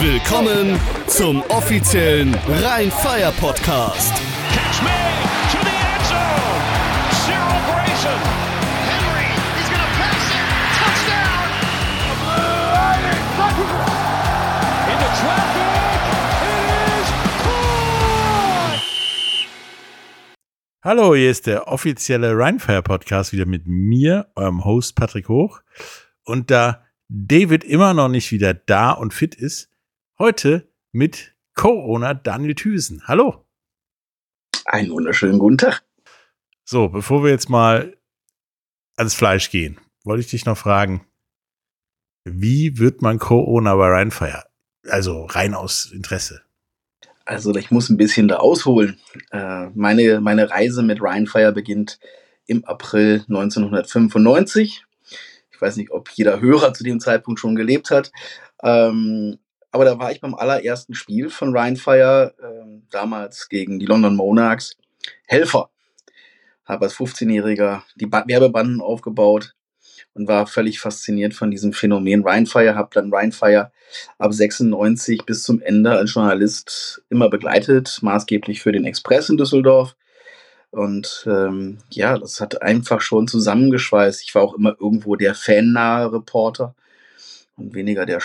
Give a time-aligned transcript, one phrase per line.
[0.00, 0.78] Willkommen
[1.08, 4.12] zum offiziellen Rhein-Fire Podcast.
[4.52, 4.90] Catch me
[5.50, 6.62] to the end zone.
[7.26, 8.20] Cyril Grayson.
[8.86, 9.26] Henry,
[9.58, 10.46] he's to pass it.
[10.78, 11.50] Touchdown.
[14.86, 15.66] Into traffic.
[16.46, 17.08] It is
[17.42, 18.78] caught.
[20.84, 25.58] Hallo, hier ist der offizielle Rheinfire Podcast wieder mit mir, eurem Host Patrick Hoch.
[26.22, 29.67] Und da David immer noch nicht wieder da und fit ist,
[30.18, 33.02] heute mit Co-Owner Daniel Thüsen.
[33.06, 33.44] Hallo.
[34.64, 35.84] Einen wunderschönen guten Tag.
[36.64, 37.96] So, bevor wir jetzt mal
[38.96, 41.06] ans Fleisch gehen, wollte ich dich noch fragen,
[42.24, 44.44] wie wird man Co-Owner bei Rheinfire?
[44.88, 46.42] Also rein aus Interesse.
[47.24, 48.98] Also ich muss ein bisschen da ausholen.
[49.30, 52.00] Äh, meine, meine Reise mit Rheinfire beginnt
[52.46, 54.84] im April 1995.
[55.50, 58.10] Ich weiß nicht, ob jeder Hörer zu dem Zeitpunkt schon gelebt hat.
[58.62, 59.38] Ähm,
[59.70, 64.76] aber da war ich beim allerersten Spiel von Rheinfire, ähm, damals gegen die London Monarchs,
[65.26, 65.70] Helfer.
[66.64, 69.54] Habe als 15-Jähriger die ba Werbebanden aufgebaut
[70.14, 72.74] und war völlig fasziniert von diesem Phänomen Rheinfire.
[72.74, 73.72] Habe dann Rheinfire
[74.18, 79.96] ab 96 bis zum Ende als Journalist immer begleitet, maßgeblich für den Express in Düsseldorf.
[80.70, 84.22] Und ähm, ja, das hat einfach schon zusammengeschweißt.
[84.22, 86.74] Ich war auch immer irgendwo der fannahe Reporter
[87.56, 88.20] und weniger der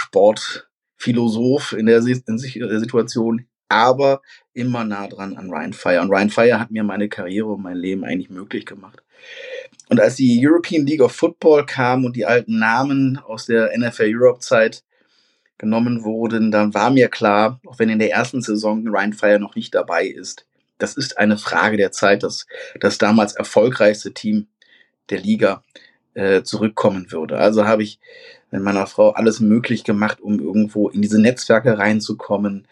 [1.04, 4.22] Sportphilosoph in der, in sich- äh, Situation, aber
[4.54, 6.02] immer nah dran an Ryan Fire.
[6.02, 9.02] Und Ryan Fire hat mir meine Karriere und mein Leben eigentlich möglich gemacht.
[9.90, 14.12] Und als die European League of Football kam und die alten Namen aus der NFL
[14.14, 14.84] Europe Zeit
[15.58, 19.56] genommen wurden, dann war mir klar, auch wenn in der ersten Saison Ryan Fire noch
[19.56, 20.46] nicht dabei ist,
[20.78, 22.46] das ist eine Frage der Zeit, dass
[22.80, 24.48] das damals erfolgreichste Team
[25.10, 25.64] der Liga
[26.16, 27.38] äh, zurückkommen würde.
[27.38, 28.00] Also habe ich
[28.54, 32.68] mit meiner Frau alles möglich gemacht, um irgendwo in diese Netzwerke reinzukommen.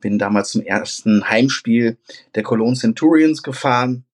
[0.00, 1.98] Bin damals zum ersten Heimspiel
[2.34, 4.04] der Cologne Centurions gefahren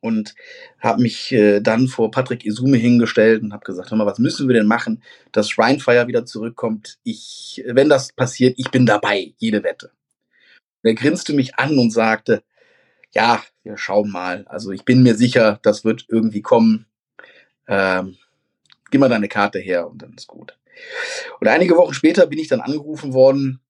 [0.00, 0.34] und
[0.80, 4.48] habe mich äh, dann vor Patrick Isume hingestellt und habe gesagt, hör mal, was müssen
[4.48, 6.98] wir denn machen, dass Rheinfire wieder zurückkommt?
[7.04, 9.92] Ich, wenn das passiert, ich bin dabei, jede Wette.
[10.82, 12.42] Er grinste mich an und sagte,
[13.12, 14.44] ja, wir schauen mal.
[14.48, 16.86] Also ich bin mir sicher, das wird irgendwie kommen.
[17.68, 18.16] Ähm,
[18.90, 20.56] gib mal deine Karte her und dann ist gut.
[21.40, 23.60] Und einige Wochen später bin ich dann angerufen worden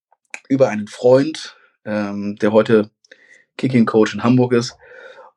[0.48, 2.90] über einen Freund, ähm, der heute
[3.56, 4.76] Kicking Coach in Hamburg ist.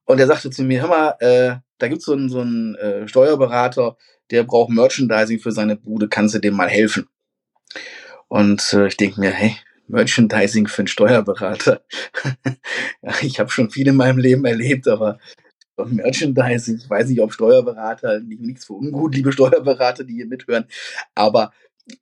[0.05, 3.07] Und er sagte zu mir, hör mal, äh, da gibt's so einen, so einen äh,
[3.07, 3.97] Steuerberater,
[4.31, 7.07] der braucht Merchandising für seine Bude, kannst du dem mal helfen?
[8.27, 9.55] Und äh, ich denke mir, hey,
[9.88, 11.83] Merchandising für einen Steuerberater.
[13.22, 15.19] ich habe schon viel in meinem Leben erlebt, aber
[15.78, 20.66] Merchandising, ich weiß nicht, ob Steuerberater, nicht, nichts für ungut, liebe Steuerberater, die hier mithören,
[21.16, 21.51] aber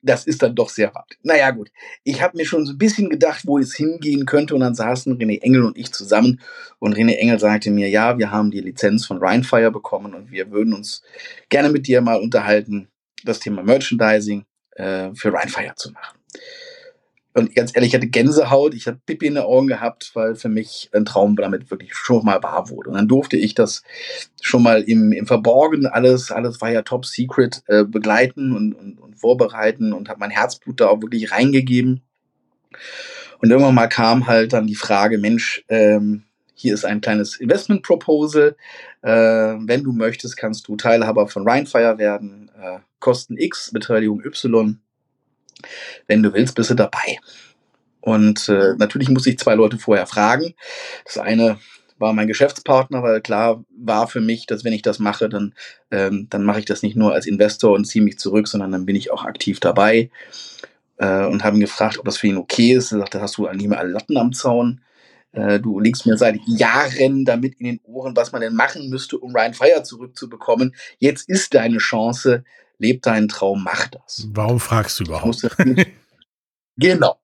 [0.00, 1.18] das ist dann doch sehr weit.
[1.22, 1.70] Naja, gut.
[2.04, 5.18] Ich habe mir schon so ein bisschen gedacht, wo es hingehen könnte und dann saßen
[5.18, 6.40] René Engel und ich zusammen
[6.78, 10.50] und René Engel sagte mir, ja, wir haben die Lizenz von Rheinfire bekommen und wir
[10.50, 11.02] würden uns
[11.48, 12.88] gerne mit dir mal unterhalten,
[13.24, 14.44] das Thema Merchandising
[14.76, 16.18] äh, für Rheinfire zu machen.
[17.34, 20.50] Und ganz ehrlich, ich hatte Gänsehaut, ich habe Pipi in den Augen gehabt, weil für
[20.50, 22.90] mich ein Traum damit wirklich schon mal wahr wurde.
[22.90, 23.82] Und dann durfte ich das
[24.40, 28.98] schon mal im, im Verborgenen, alles, alles war ja top secret, äh, begleiten und, und,
[28.98, 32.02] und vorbereiten und habe mein Herzblut da auch wirklich reingegeben.
[33.40, 37.82] Und irgendwann mal kam halt dann die Frage, Mensch, ähm, hier ist ein kleines Investment
[37.82, 38.56] Proposal.
[39.00, 42.50] Äh, wenn du möchtest, kannst du Teilhaber von Rheinfire werden.
[42.56, 44.78] Äh, Kosten X, Beteiligung Y.
[46.06, 47.18] Wenn du willst, bist du dabei.
[48.00, 50.54] Und äh, natürlich muss ich zwei Leute vorher fragen.
[51.04, 51.58] Das eine
[51.98, 55.54] war mein Geschäftspartner, weil klar war für mich, dass wenn ich das mache, dann,
[55.90, 58.86] ähm, dann mache ich das nicht nur als Investor und ziehe mich zurück, sondern dann
[58.86, 60.10] bin ich auch aktiv dabei.
[60.98, 62.92] Äh, und haben ihn gefragt, ob das für ihn okay ist.
[62.92, 64.80] Er sagte, hast du nie mehr alle Latten am Zaun?
[65.32, 69.18] Äh, du legst mir seit Jahren damit in den Ohren, was man denn machen müsste,
[69.18, 70.74] um Ryan Fire zurückzubekommen.
[70.98, 72.44] Jetzt ist deine Chance,
[72.82, 74.28] leb deinen Traum, mach das.
[74.32, 75.48] Warum fragst du überhaupt?
[76.76, 77.16] genau.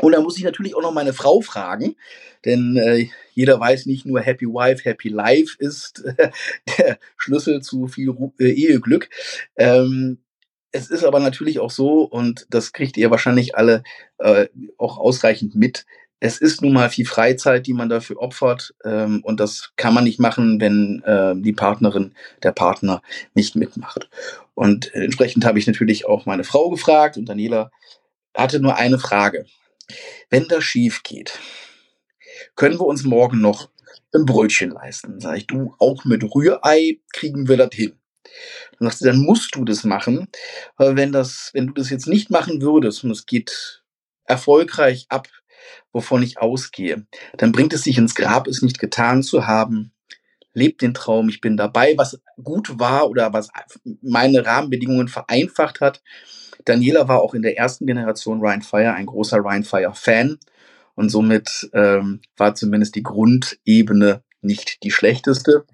[0.00, 1.96] Und da muss ich natürlich auch noch meine Frau fragen,
[2.44, 6.30] denn äh, jeder weiß nicht nur Happy Wife, Happy Life ist äh,
[6.78, 9.08] der Schlüssel zu viel Ru äh, Eheglück.
[9.56, 10.18] Ähm,
[10.72, 13.84] es ist aber natürlich auch so, und das kriegt ihr wahrscheinlich alle
[14.18, 15.86] äh, auch ausreichend mit,
[16.24, 20.04] es ist nun mal viel Freizeit, die man dafür opfert, ähm, und das kann man
[20.04, 23.02] nicht machen, wenn äh, die Partnerin, der Partner
[23.34, 24.08] nicht mitmacht.
[24.54, 27.70] Und entsprechend habe ich natürlich auch meine Frau gefragt und Daniela
[28.34, 29.44] hatte nur eine Frage.
[30.30, 31.38] Wenn das schief geht,
[32.56, 33.68] können wir uns morgen noch
[34.14, 35.20] ein Brötchen leisten?
[35.20, 37.98] Sag ich, du, auch mit Rührei kriegen wir das hin.
[38.78, 40.28] Dann sagst du, dann musst du das machen,
[40.78, 43.82] weil wenn das, wenn du das jetzt nicht machen würdest und es geht
[44.24, 45.28] erfolgreich ab,
[45.92, 47.06] wovon ich ausgehe,
[47.36, 49.92] dann bringt es sich ins Grab, es nicht getan zu haben.
[50.52, 53.48] Lebt den Traum, ich bin dabei, was gut war oder was
[54.02, 56.02] meine Rahmenbedingungen vereinfacht hat.
[56.64, 60.38] Daniela war auch in der ersten Generation Ryan Fire ein großer Ryan Fire Fan
[60.94, 65.64] und somit ähm, war zumindest die Grundebene nicht die schlechteste.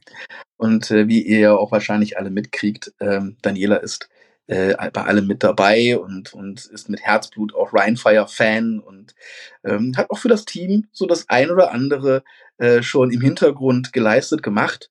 [0.57, 4.09] Und äh, wie ihr ja auch wahrscheinlich alle mitkriegt, ähm, Daniela ist
[4.51, 9.15] äh, bei allem mit dabei und, und ist mit Herzblut auch Rhinefire-Fan und
[9.63, 12.25] ähm, hat auch für das Team so das ein oder andere
[12.59, 14.91] äh, schon im Hintergrund geleistet, gemacht.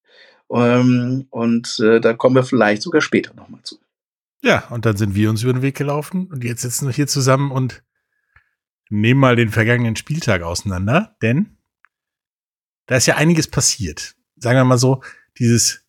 [0.50, 3.78] Ähm, und äh, da kommen wir vielleicht sogar später nochmal zu.
[4.42, 7.08] Ja, und dann sind wir uns über den Weg gelaufen und jetzt sitzen wir hier
[7.08, 7.84] zusammen und
[8.90, 11.58] nehmen mal den vergangenen Spieltag auseinander, denn
[12.86, 14.16] da ist ja einiges passiert.
[14.38, 15.04] Sagen wir mal so,
[15.38, 15.86] dieses,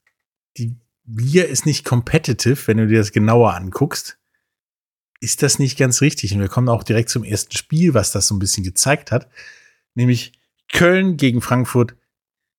[0.56, 0.76] die
[1.06, 4.18] Liga ist nicht competitive, wenn du dir das genauer anguckst.
[5.20, 6.32] Ist das nicht ganz richtig?
[6.34, 9.28] Und wir kommen auch direkt zum ersten Spiel, was das so ein bisschen gezeigt hat.
[9.94, 10.32] Nämlich
[10.72, 11.94] Köln gegen Frankfurt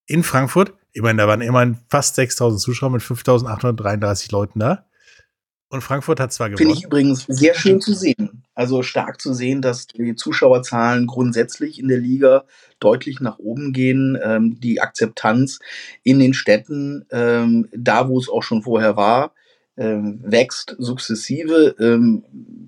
[0.05, 0.73] in Frankfurt.
[0.91, 4.85] Ich meine, da waren immerhin fast 6000 Zuschauer mit 5833 Leuten da.
[5.69, 6.67] Und Frankfurt hat zwar gewonnen.
[6.67, 8.29] Finde ich übrigens sehr schön zu sehen.
[8.53, 12.43] Also stark zu sehen, dass die Zuschauerzahlen grundsätzlich in der Liga
[12.79, 14.17] deutlich nach oben gehen.
[14.21, 15.59] Ähm, die Akzeptanz
[16.03, 19.33] in den Städten, ähm, da wo es auch schon vorher war,
[19.77, 21.75] ähm, wächst sukzessive.
[21.79, 22.23] Ähm,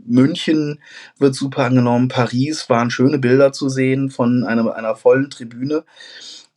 [0.06, 0.80] München
[1.18, 2.08] wird super angenommen.
[2.08, 5.84] Paris waren schöne Bilder zu sehen von einer, einer vollen Tribüne.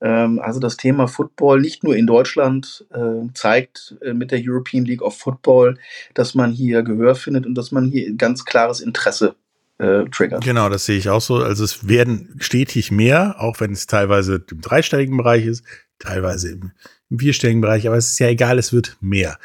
[0.00, 4.84] Ähm, also das Thema Football nicht nur in Deutschland äh, zeigt äh, mit der European
[4.84, 5.78] League of Football,
[6.14, 9.36] dass man hier Gehör findet und dass man hier ganz klares Interesse
[9.78, 10.44] äh, triggert.
[10.44, 11.36] Genau, das sehe ich auch so.
[11.36, 15.64] Also es werden stetig mehr, auch wenn es teilweise im dreistelligen Bereich ist,
[15.98, 16.72] teilweise im,
[17.18, 19.38] vierstelligen Bereich, aber es ist ja egal, es wird mehr.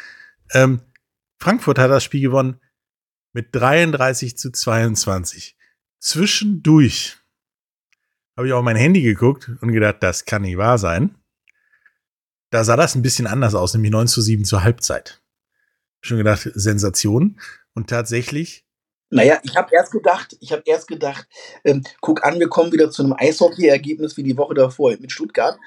[0.51, 0.81] Ähm,
[1.37, 2.59] Frankfurt hat das Spiel gewonnen
[3.33, 5.55] mit 33 zu 22.
[5.99, 7.20] Zwischendurch
[8.41, 11.13] habe ich auf mein Handy geguckt und gedacht, das kann nicht wahr sein.
[12.49, 15.21] Da sah das ein bisschen anders aus, nämlich 9 zu 7 zur Halbzeit.
[16.01, 17.39] Schon gedacht, Sensation.
[17.75, 18.65] Und tatsächlich.
[19.11, 21.27] Naja, ich habe erst gedacht, ich habe erst gedacht,
[21.63, 25.59] ähm, guck an, wir kommen wieder zu einem Eishockey-Ergebnis wie die Woche davor mit Stuttgart.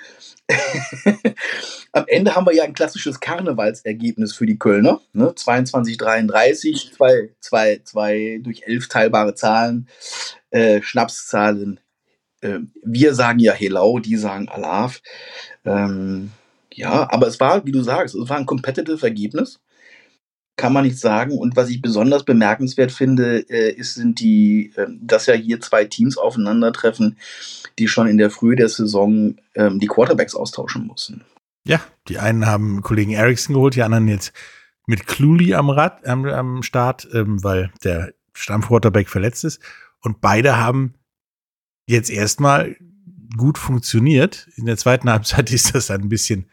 [1.92, 5.00] Am Ende haben wir ja ein klassisches Karnevalsergebnis für die Kölner.
[5.12, 5.30] Ne?
[5.30, 9.88] 22-33, zwei, zwei, zwei durch elf teilbare Zahlen,
[10.50, 11.78] äh, Schnapszahlen
[12.44, 15.00] äh, wir sagen ja Helau, die sagen Alaf.
[15.64, 16.30] Ähm,
[16.72, 19.60] ja, aber es war, wie du sagst, es war ein competitive Ergebnis.
[20.56, 21.36] Kann man nicht sagen.
[21.36, 25.84] Und was ich besonders bemerkenswert finde, äh, ist, sind die, äh, dass ja hier zwei
[25.84, 27.18] Teams aufeinandertreffen,
[27.78, 31.24] die schon in der Frühe der Saison ähm, die Quarterbacks austauschen mussten.
[31.66, 34.32] Ja, die einen haben Kollegen Ericsson geholt, die anderen jetzt
[34.86, 39.60] mit Cluley am Rad, am, am Start, ähm, weil der Stammquarterback verletzt ist.
[40.02, 40.94] Und beide haben
[41.86, 42.76] jetzt erstmal
[43.36, 44.48] gut funktioniert.
[44.56, 46.46] In der zweiten Halbzeit ist das dann ein bisschen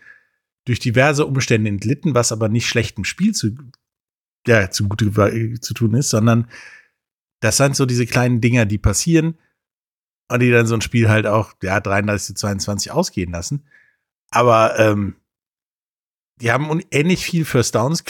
[0.66, 3.56] durch diverse Umstände entlitten, was aber nicht schlechtem Spiel zu,
[4.46, 6.48] ja, zugute zu tun ist, sondern
[7.40, 9.38] das sind so diese kleinen Dinger, die passieren
[10.30, 13.66] und die dann so ein Spiel halt auch, ja, 33 zu 22 ausgehen lassen.
[14.30, 15.16] Aber ähm,
[16.38, 18.04] die haben ähnlich viel First Downs.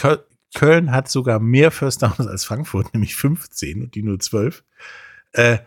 [0.53, 4.63] Köln hat sogar mehr First Downs als Frankfurt, nämlich 15 und die nur 12.
[5.31, 5.59] Äh,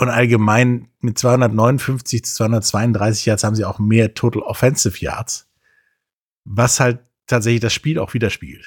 [0.00, 5.46] und allgemein mit 259 zu 232 Yards haben sie auch mehr Total Offensive Yards,
[6.44, 8.64] was halt tatsächlich das Spiel auch widerspiegelt.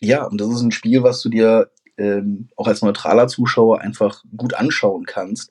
[0.00, 4.22] Ja, und das ist ein Spiel, was du dir ähm, auch als neutraler Zuschauer einfach
[4.36, 5.50] gut anschauen kannst.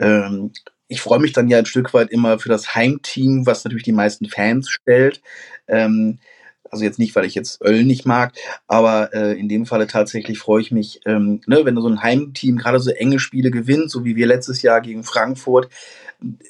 [0.00, 0.50] Ähm,
[0.88, 3.92] ich freue mich dann ja ein Stück weit immer für das Heimteam, was natürlich die
[3.92, 5.22] meisten Fans stellt.
[5.68, 6.18] Ähm,
[6.74, 8.32] also jetzt nicht, weil ich jetzt Öl nicht mag,
[8.66, 12.56] aber äh, in dem Falle tatsächlich freue ich mich, ähm, ne, wenn so ein Heimteam
[12.56, 15.68] gerade so enge Spiele gewinnt, so wie wir letztes Jahr gegen Frankfurt.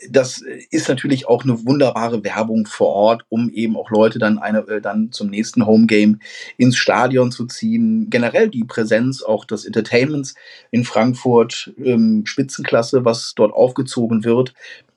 [0.09, 4.61] Das ist natürlich auch eine wunderbare Werbung vor Ort, um eben auch Leute dann eine
[4.61, 6.19] äh, dann zum nächsten Homegame
[6.57, 8.09] ins Stadion zu ziehen.
[8.09, 10.37] Generell die Präsenz auch des Entertainments
[10.71, 14.54] in Frankfurt, ähm, Spitzenklasse, was dort aufgezogen wird.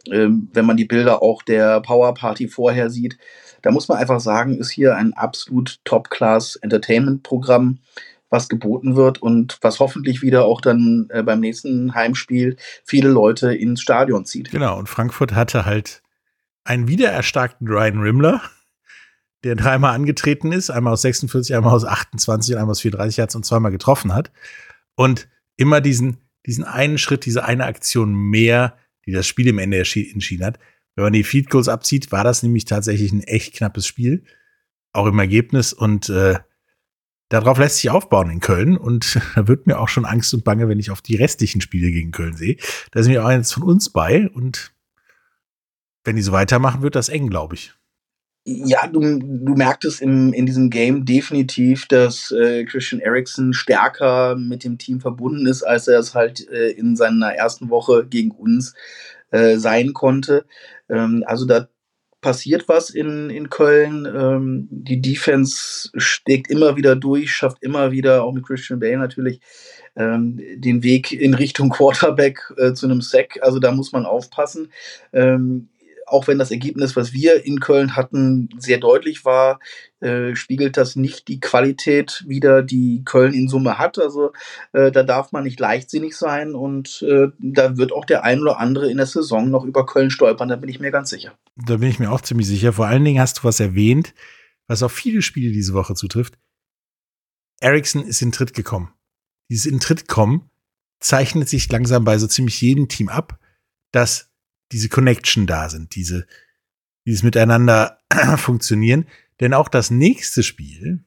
[0.10, 3.17] Ähm, wenn man die Bilder auch der Power Party vorher sieht,
[3.62, 7.80] da muss man einfach sagen, ist hier ein absolut Top-Class-Entertainment-Programm,
[8.30, 13.54] was geboten wird und was hoffentlich wieder auch dann äh, beim nächsten Heimspiel viele Leute
[13.54, 14.52] ins Stadion zieht.
[14.52, 16.02] Genau, und Frankfurt hatte halt
[16.66, 18.42] einen wiedererstarkten Ryan Rimmler,
[19.44, 23.36] der dreimal angetreten ist, einmal aus 46, einmal aus 28 und einmal aus 34 Hertz
[23.36, 24.32] und zweimal getroffen hat.
[24.96, 29.78] Und immer diesen, diesen einen Schritt, diese eine Aktion mehr, die das Spiel im Ende
[29.78, 30.60] entschieden hat,
[30.98, 34.24] wenn man die Feed Goals abzieht, war das nämlich tatsächlich ein echt knappes Spiel.
[34.94, 35.72] Auch im Ergebnis.
[35.72, 36.39] Und äh,
[37.30, 40.68] darauf lässt sich aufbauen in Köln und da wird mir auch schon Angst und Bange,
[40.68, 42.58] wenn ich auf die restlichen Spiele gegen Köln sehe.
[42.92, 44.74] Da sind wir auch jetzt von uns bei und
[46.04, 47.74] wenn die so weitermachen, wird das eng, glaube ich.
[48.44, 54.63] Ja, du, du merktest im, in diesem Game definitiv, dass äh, Christian Eriksen stärker mit
[54.63, 58.74] dem Team verbunden ist, als er es halt äh, in seiner ersten Woche gegen uns
[59.30, 60.46] äh, sein konnte.
[60.89, 61.67] Ähm, also da
[62.22, 64.06] passiert was in, in Köln.
[64.06, 69.39] Ähm, die Defense steckt immer wieder durch, schafft immer wieder, auch mit Christian Bale natürlich,
[69.96, 73.39] ähm, den Weg in Richtung Quarterback äh, zu einem Sack.
[73.41, 74.72] Also da muss man aufpassen.
[75.13, 75.70] Ähm,
[76.08, 79.60] auch wenn das Ergebnis, was wir in Köln hatten, sehr deutlich war,
[80.00, 84.00] äh, spiegelt das nicht die Qualität wider, die Köln in Summe hat.
[84.00, 84.32] Also
[84.72, 88.58] äh, da darf man nicht leichtsinnig sein und äh, da wird auch der ein oder
[88.60, 91.38] andere in der Saison noch über Köln stolpern, da bin ich mir ganz sicher.
[91.56, 92.74] Da bin ich mir auch ziemlich sicher.
[92.74, 94.14] Vor allen Dingen hast du was erwähnt,
[94.68, 96.38] was auf viele Spiele diese Woche zutrifft.
[97.60, 98.94] Ericsson ist in Tritt gekommen.
[99.50, 100.50] Dieses in Tritt kommen
[101.00, 103.40] zeichnet sich langsam bei so ziemlich jedem Team ab,
[103.92, 104.26] dass
[104.71, 106.27] diese Connection da sind, diese,
[107.05, 108.00] dieses Miteinander
[108.38, 109.07] funktionieren.
[109.39, 111.05] Denn auch das nächste Spiel,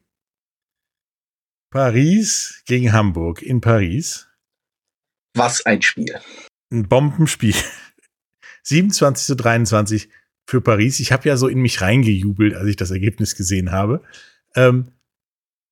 [1.69, 4.27] Paris gegen Hamburg in Paris.
[5.33, 6.19] Was ein Spiel.
[6.71, 7.55] Ein Bombenspiel.
[8.63, 10.09] 27 zu 23
[10.45, 10.99] für Paris.
[10.99, 14.03] Ich habe ja so in mich reingejubelt, als ich das Ergebnis gesehen habe.
[14.55, 14.91] Ähm,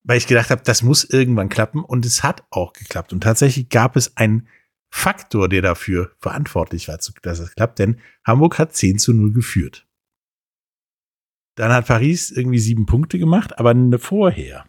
[0.04, 1.84] weil ich gedacht habe, das muss irgendwann klappen.
[1.84, 3.12] Und es hat auch geklappt.
[3.12, 4.48] Und tatsächlich gab es einen
[4.90, 9.88] Faktor, der dafür verantwortlich war, dass es klappt, denn Hamburg hat 10 zu 0 geführt.
[11.56, 14.66] Dann hat Paris irgendwie sieben Punkte gemacht, aber vorher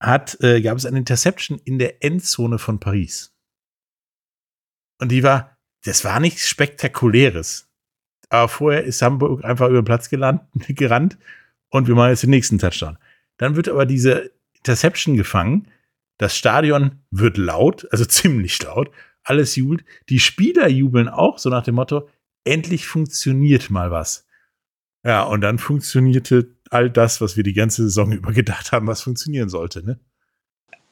[0.00, 3.34] hat, äh, gab es eine Interception in der Endzone von Paris.
[4.98, 7.68] Und die war, das war nichts Spektakuläres.
[8.28, 11.18] Aber vorher ist Hamburg einfach über den Platz gelandet, gerannt
[11.68, 12.98] und wir machen jetzt den nächsten Touchdown.
[13.36, 15.68] Dann wird aber diese Interception gefangen
[16.18, 18.90] das Stadion wird laut, also ziemlich laut.
[19.22, 19.84] Alles jubelt.
[20.08, 22.08] Die Spieler jubeln auch, so nach dem Motto,
[22.44, 24.26] endlich funktioniert mal was.
[25.04, 29.02] Ja, und dann funktionierte all das, was wir die ganze Saison über gedacht haben, was
[29.02, 29.98] funktionieren sollte, ne?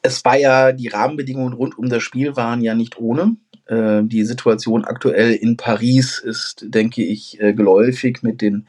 [0.01, 3.37] Es war ja, die Rahmenbedingungen rund um das Spiel waren ja nicht ohne.
[3.65, 8.67] Äh, die Situation aktuell in Paris ist, denke ich, äh, geläufig mit den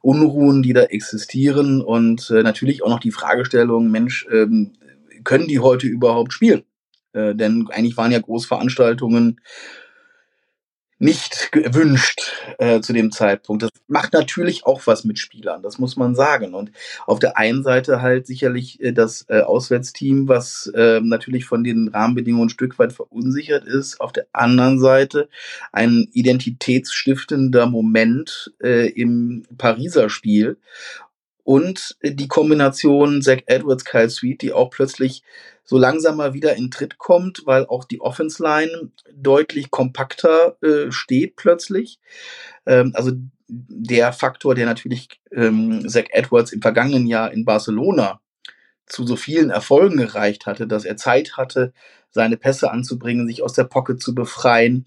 [0.00, 4.74] Unruhen, die da existieren und äh, natürlich auch noch die Fragestellung, Mensch, ähm,
[5.26, 6.64] können die heute überhaupt spielen?
[7.12, 9.40] Äh, denn eigentlich waren ja Großveranstaltungen
[10.98, 13.62] nicht gewünscht äh, zu dem Zeitpunkt.
[13.62, 16.54] Das macht natürlich auch was mit Spielern, das muss man sagen.
[16.54, 16.72] Und
[17.06, 21.88] auf der einen Seite halt sicherlich äh, das äh, Auswärtsteam, was äh, natürlich von den
[21.88, 24.00] Rahmenbedingungen ein Stück weit verunsichert ist.
[24.00, 25.28] Auf der anderen Seite
[25.72, 30.56] ein identitätsstiftender Moment äh, im Pariser Spiel
[31.46, 35.22] und die Kombination Zach Edwards, Kyle Sweet, die auch plötzlich
[35.62, 40.90] so langsam mal wieder in Tritt kommt, weil auch die Offense Line deutlich kompakter äh,
[40.90, 42.00] steht plötzlich.
[42.66, 43.12] Ähm, also
[43.46, 48.20] der Faktor, der natürlich ähm, Zach Edwards im vergangenen Jahr in Barcelona
[48.86, 51.72] zu so vielen Erfolgen gereicht hatte, dass er Zeit hatte,
[52.10, 54.84] seine Pässe anzubringen, sich aus der Pocket zu befreien,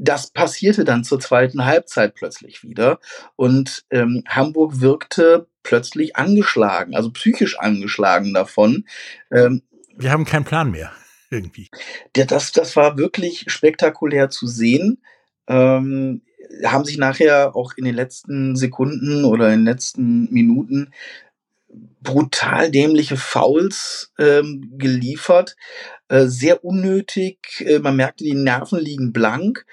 [0.00, 3.00] das passierte dann zur zweiten Halbzeit plötzlich wieder.
[3.36, 8.86] Und ähm, Hamburg wirkte plötzlich angeschlagen, also psychisch angeschlagen davon.
[9.30, 9.62] Ähm,
[9.96, 10.92] Wir haben keinen Plan mehr,
[11.30, 11.70] irgendwie.
[12.12, 15.02] Das, das war wirklich spektakulär zu sehen.
[15.48, 16.22] Ähm,
[16.64, 20.92] haben sich nachher auch in den letzten Sekunden oder in den letzten Minuten
[22.02, 25.56] brutal dämliche Fouls ähm, geliefert.
[26.08, 27.64] Äh, sehr unnötig.
[27.66, 29.66] Äh, man merkte, die Nerven liegen blank.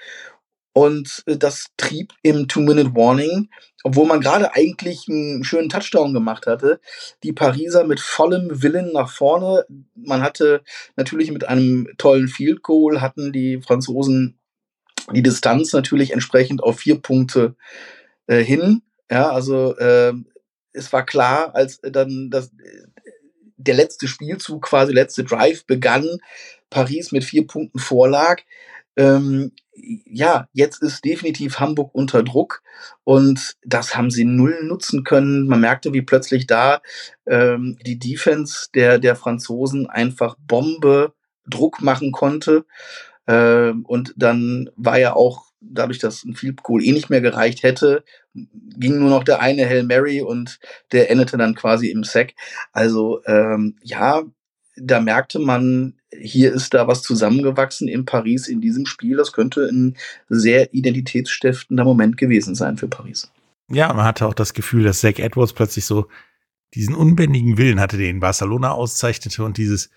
[0.78, 3.50] Und äh, das trieb im Two-Minute-Warning,
[3.82, 6.78] obwohl man gerade eigentlich einen schönen Touchdown gemacht hatte,
[7.24, 9.66] die Pariser mit vollem Willen nach vorne.
[9.96, 10.62] Man hatte
[10.94, 14.38] natürlich mit einem tollen Field Goal, hatten die Franzosen
[15.12, 17.56] die Distanz natürlich entsprechend auf vier Punkte
[18.28, 18.82] äh, hin.
[19.10, 20.12] Ja, also äh,
[20.72, 22.52] es war klar, als dann das,
[23.56, 26.06] der letzte Spielzug, quasi letzte Drive begann,
[26.70, 28.42] Paris mit vier Punkten vorlag.
[28.98, 29.52] Ähm,
[30.04, 32.62] ja, jetzt ist definitiv Hamburg unter Druck
[33.04, 35.46] und das haben sie null nutzen können.
[35.46, 36.80] Man merkte, wie plötzlich da
[37.26, 41.14] ähm, die Defense der, der Franzosen einfach Bombe
[41.46, 42.66] Druck machen konnte.
[43.28, 47.62] Ähm, und dann war ja auch dadurch, dass ein Field Goal eh nicht mehr gereicht
[47.62, 50.58] hätte, ging nur noch der eine Hail Mary und
[50.92, 52.34] der endete dann quasi im Sack.
[52.72, 54.22] Also ähm, ja,
[54.76, 59.16] da merkte man, hier ist da was zusammengewachsen in Paris in diesem Spiel.
[59.16, 59.96] Das könnte ein
[60.28, 63.30] sehr identitätsstiftender Moment gewesen sein für Paris.
[63.70, 66.08] Ja, man hatte auch das Gefühl, dass Zach Edwards plötzlich so
[66.74, 69.90] diesen unbändigen Willen hatte, den Barcelona auszeichnete und dieses,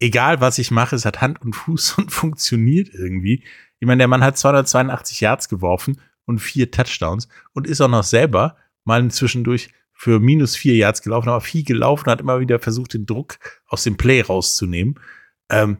[0.00, 3.44] egal was ich mache, es hat Hand und Fuß und funktioniert irgendwie.
[3.78, 8.04] Ich meine, der Mann hat 282 Yards geworfen und vier Touchdowns und ist auch noch
[8.04, 12.92] selber mal zwischendurch für minus vier Yards gelaufen, aber viel gelaufen, hat immer wieder versucht,
[12.92, 15.00] den Druck aus dem Play rauszunehmen.
[15.48, 15.78] Ähm,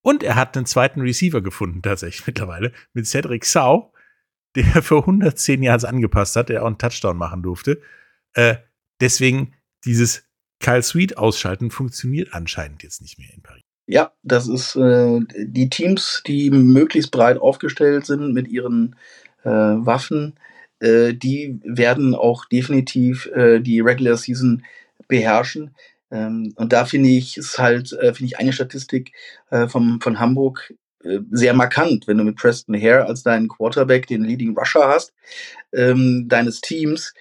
[0.00, 3.92] und er hat einen zweiten Receiver gefunden, tatsächlich mittlerweile, mit Cedric Sau,
[4.56, 7.82] der für 110 Yards angepasst hat, der auch einen Touchdown machen durfte.
[8.32, 8.56] Äh,
[8.98, 9.52] deswegen
[9.84, 10.24] dieses
[10.58, 13.62] Kyle Sweet ausschalten funktioniert anscheinend jetzt nicht mehr in Paris.
[13.86, 18.96] Ja, das ist äh, die Teams, die möglichst breit aufgestellt sind mit ihren
[19.42, 20.34] äh, Waffen,
[20.80, 24.64] äh, die werden auch definitiv äh, die Regular Season
[25.08, 25.74] beherrschen.
[26.10, 29.12] Ähm, und da finde ich es halt, äh, finde ich eine Statistik
[29.50, 34.06] äh, vom, von Hamburg äh, sehr markant, wenn du mit Preston Hare als deinen Quarterback
[34.06, 35.12] den Leading Rusher hast,
[35.72, 37.14] ähm, deines Teams,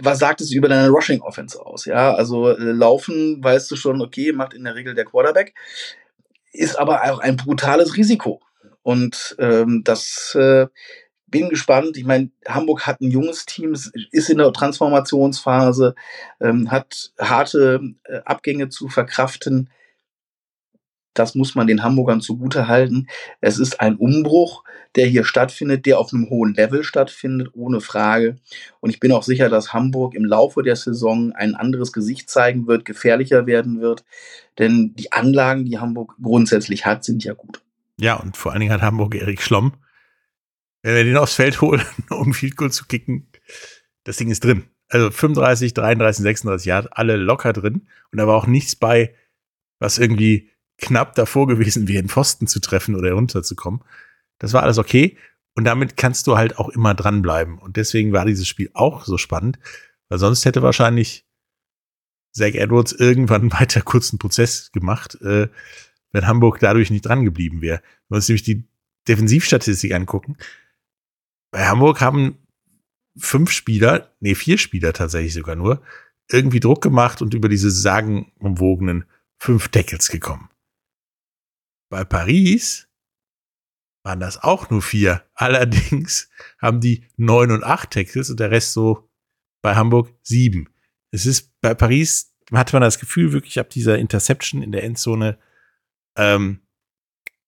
[0.00, 1.84] was sagt es über deine Rushing Offense aus?
[1.84, 5.54] Ja, also äh, laufen, weißt du schon, okay, macht in der Regel der Quarterback,
[6.52, 8.40] ist aber auch ein brutales Risiko.
[8.82, 10.66] Und ähm, das äh,
[11.30, 11.96] bin gespannt.
[11.96, 15.94] Ich meine, Hamburg hat ein junges Team, ist in der Transformationsphase,
[16.40, 19.70] ähm, hat harte äh, Abgänge zu verkraften.
[21.14, 23.08] Das muss man den Hamburgern zugute halten.
[23.40, 24.62] Es ist ein Umbruch,
[24.94, 28.36] der hier stattfindet, der auf einem hohen Level stattfindet, ohne Frage.
[28.80, 32.66] Und ich bin auch sicher, dass Hamburg im Laufe der Saison ein anderes Gesicht zeigen
[32.66, 34.04] wird, gefährlicher werden wird.
[34.58, 37.60] Denn die Anlagen, die Hamburg grundsätzlich hat, sind ja gut.
[37.98, 39.74] Ja, und vor allen Dingen hat Hamburg Erik Schlomm,
[40.82, 43.28] wenn wir den aufs Feld holen, um Field Goal zu kicken,
[44.04, 44.64] das Ding ist drin.
[44.88, 47.86] Also 35, 33, 36 Jahre, alle locker drin.
[48.10, 49.14] Und da war auch nichts bei,
[49.78, 53.82] was irgendwie knapp davor gewesen wäre, den Pfosten zu treffen oder runterzukommen.
[54.38, 55.16] Das war alles okay.
[55.54, 57.58] Und damit kannst du halt auch immer dranbleiben.
[57.58, 59.58] Und deswegen war dieses Spiel auch so spannend,
[60.08, 61.26] weil sonst hätte wahrscheinlich
[62.32, 65.48] Zach Edwards irgendwann weiter kurzen Prozess gemacht, äh,
[66.12, 67.78] wenn Hamburg dadurch nicht dran geblieben wäre.
[68.08, 68.64] Wenn wir uns nämlich die
[69.06, 70.36] Defensivstatistik angucken,
[71.50, 72.38] bei Hamburg haben
[73.18, 75.82] fünf Spieler, nee, vier Spieler tatsächlich sogar nur,
[76.30, 79.04] irgendwie Druck gemacht und über diese sagenumwogenen
[79.38, 80.48] fünf Tackles gekommen.
[81.90, 82.88] Bei Paris
[84.04, 85.24] waren das auch nur vier.
[85.34, 89.10] Allerdings haben die neun und acht Tackles und der Rest so
[89.62, 90.68] bei Hamburg sieben.
[91.10, 95.38] Es ist bei Paris, hat man das Gefühl, wirklich ab dieser Interception in der Endzone,
[96.16, 96.60] ähm,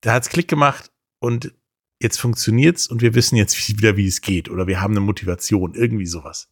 [0.00, 1.54] da hat's Klick gemacht und
[2.02, 5.74] jetzt funktioniert's und wir wissen jetzt wieder, wie es geht oder wir haben eine Motivation,
[5.74, 6.48] irgendwie sowas.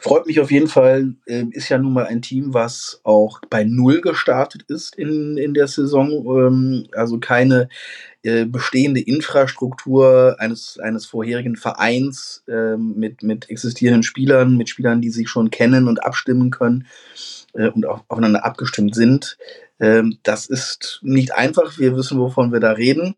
[0.00, 1.16] Freut mich auf jeden Fall.
[1.26, 5.54] Ähm, ist ja nun mal ein Team, was auch bei Null gestartet ist in, in
[5.54, 6.24] der Saison.
[6.24, 7.68] Ähm, also keine
[8.22, 15.10] äh, bestehende Infrastruktur eines, eines vorherigen Vereins ähm, mit, mit existierenden Spielern, mit Spielern, die
[15.10, 16.86] sich schon kennen und abstimmen können
[17.54, 19.36] äh, und auch aufeinander abgestimmt sind.
[20.24, 21.78] Das ist nicht einfach.
[21.78, 23.14] Wir wissen, wovon wir da reden.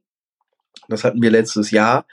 [0.91, 2.07] Das hatten wir letztes Jahr.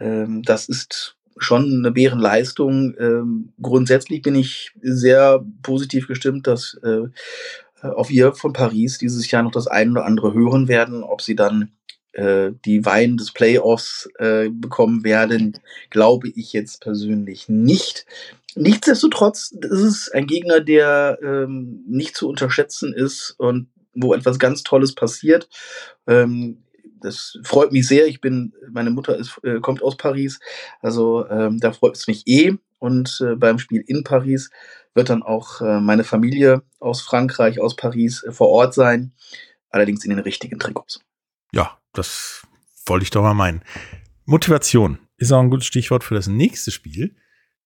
[0.00, 2.94] Ähm, das ist schon eine Bärenleistung.
[2.98, 7.08] Ähm, grundsätzlich bin ich sehr positiv gestimmt, dass äh,
[7.82, 11.02] auch wir von Paris dieses Jahr noch das eine oder andere hören werden.
[11.02, 11.72] Ob sie dann
[12.12, 15.58] äh, die Wein des Playoffs äh, bekommen werden,
[15.90, 18.06] glaube ich jetzt persönlich nicht.
[18.54, 24.62] Nichtsdestotrotz ist es ein Gegner, der ähm, nicht zu unterschätzen ist und wo etwas ganz
[24.62, 25.48] Tolles passiert.
[26.06, 26.62] Ähm,
[27.00, 28.06] das freut mich sehr.
[28.06, 30.40] Ich bin, meine Mutter ist, äh, kommt aus Paris,
[30.80, 32.54] also ähm, da freut es mich eh.
[32.78, 34.50] Und äh, beim Spiel in Paris
[34.94, 39.12] wird dann auch äh, meine Familie aus Frankreich, aus Paris äh, vor Ort sein,
[39.70, 41.00] allerdings in den richtigen Trikots.
[41.52, 42.42] Ja, das
[42.86, 43.62] wollte ich doch mal meinen.
[44.24, 47.14] Motivation ist auch ein gutes Stichwort für das nächste Spiel,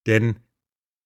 [0.07, 0.37] denn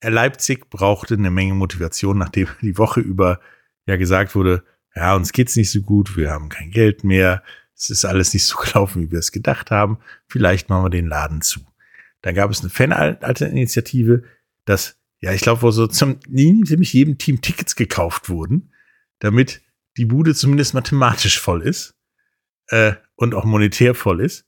[0.03, 3.41] Leipzig brauchte eine Menge Motivation, nachdem die Woche über
[3.87, 7.43] ja gesagt wurde, ja, uns geht's nicht so gut, wir haben kein Geld mehr,
[7.81, 9.99] es ist alles nicht so gelaufen, wie wir es gedacht haben.
[10.29, 11.61] Vielleicht machen wir den Laden zu.
[12.23, 14.25] Dann gab es eine Fan-Initiative,
[14.67, 18.73] dass, ja, ich glaube, wo so zum, ziemlich jedem Team Tickets gekauft wurden,
[19.21, 19.63] damit
[19.97, 21.95] die Bude zumindest mathematisch voll ist
[22.69, 24.47] äh, und auch monetär voll ist.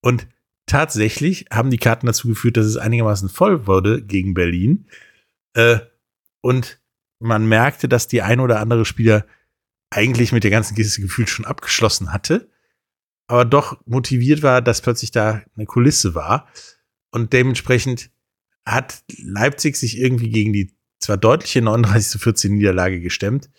[0.00, 0.26] Und
[0.66, 4.88] tatsächlich haben die Karten dazu geführt, dass es einigermaßen voll wurde gegen Berlin.
[5.54, 5.78] Äh,
[6.40, 6.80] und
[7.20, 9.24] man merkte, dass die ein oder andere Spieler
[9.90, 12.50] eigentlich mit der ganzen Kiste gefühlt schon abgeschlossen hatte
[13.26, 16.48] aber doch motiviert war, dass plötzlich da eine Kulisse war.
[17.10, 18.10] Und dementsprechend
[18.66, 23.50] hat Leipzig sich irgendwie gegen die zwar deutliche 39 zu 14 Niederlage gestemmt,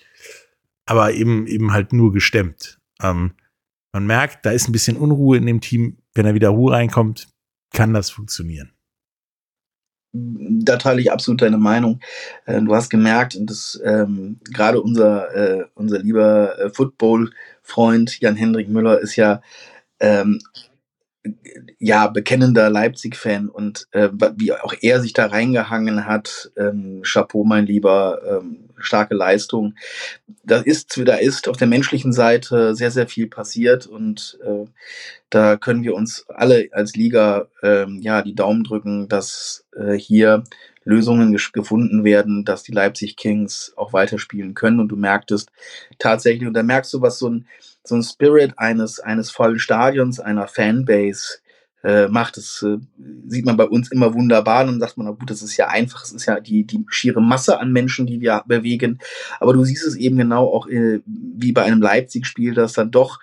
[0.85, 2.79] aber eben, eben halt nur gestemmt.
[3.01, 3.33] Ähm,
[3.93, 5.99] man merkt, da ist ein bisschen Unruhe in dem Team.
[6.13, 7.27] Wenn da wieder Ruhe reinkommt,
[7.71, 8.74] kann das funktionieren.
[10.15, 11.99] Da teile ich absolut deine Meinung.
[12.45, 18.69] Äh, du hast gemerkt, und das ähm, gerade unser, äh, unser lieber äh, Football-Freund Jan-Hendrik
[18.69, 19.41] Müller ist ja
[19.99, 20.39] ähm,
[21.79, 27.65] ja, bekennender Leipzig-Fan und äh, wie auch er sich da reingehangen hat, ähm, Chapeau, mein
[27.65, 29.75] Lieber, ähm, starke Leistung.
[30.43, 34.65] Da ist, da ist auf der menschlichen Seite sehr, sehr viel passiert und äh,
[35.29, 40.43] da können wir uns alle als Liga äh, ja die Daumen drücken, dass äh, hier
[40.85, 44.79] Lösungen gefunden werden, dass die Leipzig Kings auch weiterspielen können.
[44.79, 45.51] Und du merktest
[45.97, 47.47] tatsächlich, und da merkst du, was so ein,
[47.87, 51.39] so ein Spirit eines, eines vollen Stadions, einer Fanbase
[51.83, 52.37] äh, macht.
[52.37, 52.77] Das äh,
[53.27, 54.61] sieht man bei uns immer wunderbar.
[54.61, 56.83] Und dann sagt man, na gut, das ist ja einfach, es ist ja die, die
[56.89, 58.99] schiere Masse an Menschen, die wir bewegen.
[59.39, 63.19] Aber du siehst es eben genau auch äh, wie bei einem Leipzig-Spiel, dass dann doch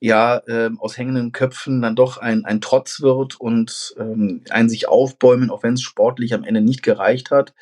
[0.00, 4.88] ja äh, aus hängenden Köpfen dann doch ein, ein Trotz wird und ähm, ein sich
[4.88, 7.54] aufbäumen, auch wenn es sportlich am Ende nicht gereicht hat,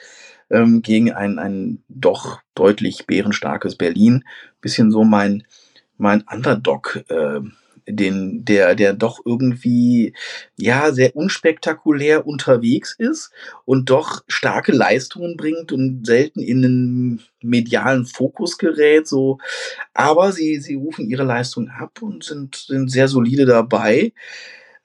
[0.49, 4.25] ähm, gegen ein, ein doch deutlich bärenstarkes Berlin.
[4.63, 5.45] Bisschen so mein,
[6.01, 7.05] mein Underdog.
[7.09, 7.41] Äh,
[7.87, 10.15] den, der, der doch irgendwie,
[10.57, 13.33] ja, sehr unspektakulär unterwegs ist
[13.65, 19.39] und doch starke Leistungen bringt und selten in den medialen Fokus gerät, so.
[19.95, 24.13] Aber sie, sie rufen ihre Leistung ab und sind, sind sehr solide dabei.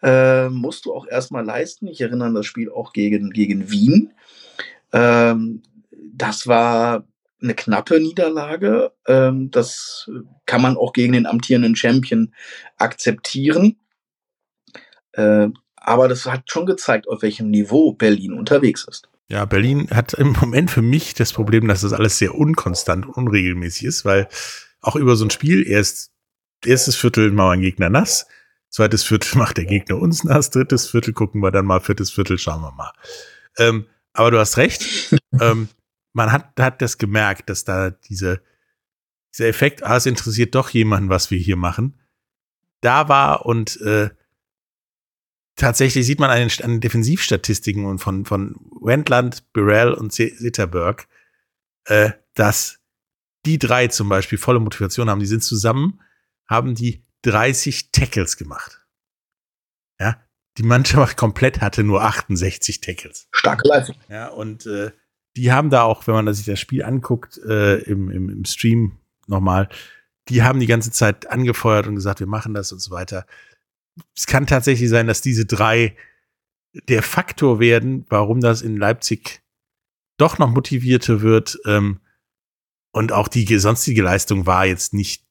[0.01, 1.87] Äh, musst du auch erstmal leisten.
[1.87, 4.11] Ich erinnere an das Spiel auch gegen, gegen Wien.
[4.93, 5.61] Ähm,
[6.13, 7.05] das war
[7.45, 8.91] eine knappe Niederlage.
[9.07, 10.09] Ähm, das
[10.45, 12.33] kann man auch gegen den amtierenden Champion
[12.77, 13.77] akzeptieren.
[15.13, 19.07] Äh, aber das hat schon gezeigt, auf welchem Niveau Berlin unterwegs ist.
[19.27, 23.13] Ja, Berlin hat im Moment für mich das Problem, dass das alles sehr unkonstant und
[23.13, 24.27] unregelmäßig ist, weil
[24.81, 26.11] auch über so ein Spiel erst
[26.63, 28.27] erstes Viertel machen wir Gegner nass,
[28.69, 32.37] zweites Viertel macht der Gegner uns nass, drittes Viertel gucken wir dann mal, viertes Viertel
[32.37, 32.91] schauen wir mal.
[33.57, 35.15] Ähm, aber du hast recht.
[35.41, 35.69] ähm,
[36.15, 38.41] man hat, hat das gemerkt, dass da diese,
[39.33, 41.99] dieser Effekt, ah, es interessiert doch jemanden, was wir hier machen,
[42.81, 44.09] da war und äh,
[45.55, 51.07] tatsächlich sieht man an den, an den Defensivstatistiken und von, von Wendland, Burrell und Sitterberg,
[51.85, 52.79] äh, dass
[53.45, 55.19] die drei zum Beispiel volle Motivation haben.
[55.19, 56.01] Die sind zusammen,
[56.47, 58.85] haben die 30 Tackles gemacht.
[59.99, 60.21] Ja,
[60.57, 63.27] die Mannschaft komplett hatte nur 68 Tackles.
[63.31, 63.97] Starke Leistung.
[64.07, 64.91] Ja, und äh,
[65.35, 68.97] die haben da auch, wenn man sich das Spiel anguckt, äh, im, im, im Stream
[69.27, 69.69] nochmal,
[70.29, 73.25] die haben die ganze Zeit angefeuert und gesagt, wir machen das und so weiter.
[74.15, 75.95] Es kann tatsächlich sein, dass diese drei
[76.87, 79.41] der Faktor werden, warum das in Leipzig
[80.17, 81.59] doch noch motivierter wird.
[81.65, 81.99] Ähm,
[82.91, 85.25] und auch die sonstige Leistung war jetzt nicht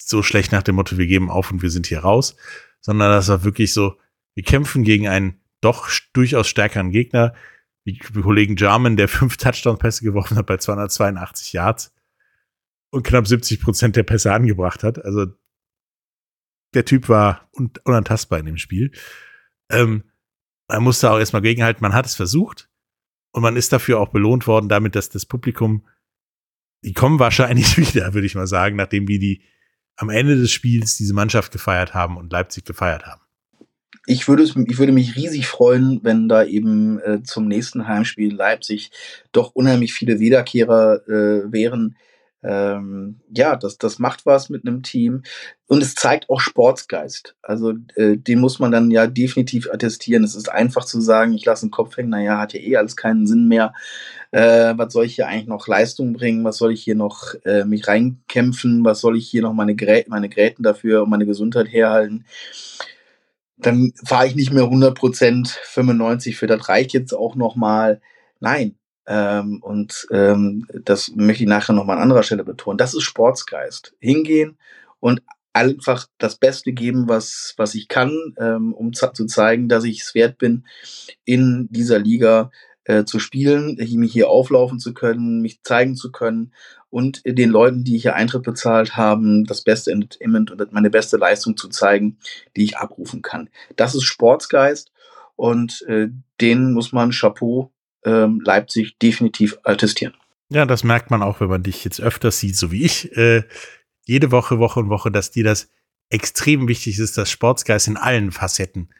[0.00, 2.36] so schlecht nach dem Motto, wir geben auf und wir sind hier raus,
[2.80, 3.96] sondern das war wirklich so,
[4.34, 7.34] wir kämpfen gegen einen doch durchaus stärkeren Gegner,
[7.86, 11.94] wie Kollegen Jarman, der fünf Touchdown-Pässe geworfen hat bei 282 Yards
[12.90, 15.02] und knapp 70 Prozent der Pässe angebracht hat.
[15.04, 15.26] Also
[16.74, 18.90] der Typ war un unantastbar in dem Spiel.
[19.70, 20.04] Ähm,
[20.68, 22.68] man musste auch erstmal gegenhalten, man hat es versucht
[23.30, 25.86] und man ist dafür auch belohnt worden, damit, dass das Publikum,
[26.84, 29.42] die kommen wahrscheinlich wieder, würde ich mal sagen, nachdem wir die
[29.96, 33.25] am Ende des Spiels diese Mannschaft gefeiert haben und Leipzig gefeiert haben
[34.06, 38.90] ich würde, ich würde mich riesig freuen, wenn da eben äh, zum nächsten Heimspiel Leipzig
[39.32, 41.96] doch unheimlich viele Wiederkehrer äh, wären.
[42.42, 45.22] Ähm, ja, das, das macht was mit einem Team
[45.66, 47.34] und es zeigt auch Sportsgeist.
[47.42, 50.22] Also äh, den muss man dann ja definitiv attestieren.
[50.22, 52.94] Es ist einfach zu sagen, ich lasse den Kopf hängen, naja, hat ja eh alles
[52.94, 53.72] keinen Sinn mehr.
[54.30, 56.44] Äh, was soll ich hier eigentlich noch Leistung bringen?
[56.44, 58.84] Was soll ich hier noch äh, mich reinkämpfen?
[58.84, 62.26] Was soll ich hier noch meine, Grä meine Gräten dafür und meine Gesundheit herhalten?
[63.56, 68.00] Dann fahre ich nicht mehr 100% 95 für das reicht jetzt auch nochmal.
[68.40, 68.76] Nein.
[69.06, 72.78] Ähm, und ähm, das möchte ich nachher nochmal an anderer Stelle betonen.
[72.78, 73.94] Das ist Sportsgeist.
[74.00, 74.58] Hingehen
[75.00, 80.02] und einfach das Beste geben, was, was ich kann, ähm, um zu zeigen, dass ich
[80.02, 80.66] es wert bin,
[81.24, 82.50] in dieser Liga
[82.84, 86.52] äh, zu spielen, mich hier auflaufen zu können, mich zeigen zu können
[86.90, 91.56] und den Leuten, die hier Eintritt bezahlt haben, das beste Entertainment und meine beste Leistung
[91.56, 92.18] zu zeigen,
[92.56, 93.50] die ich abrufen kann.
[93.76, 94.92] Das ist Sportsgeist
[95.34, 96.08] und äh,
[96.40, 97.72] den muss man Chapeau
[98.04, 100.14] äh, Leipzig definitiv attestieren.
[100.48, 103.42] Ja, das merkt man auch, wenn man dich jetzt öfters sieht, so wie ich, äh,
[104.04, 105.68] jede Woche, Woche und Woche, dass dir das
[106.08, 108.90] extrem wichtig ist, dass Sportsgeist in allen Facetten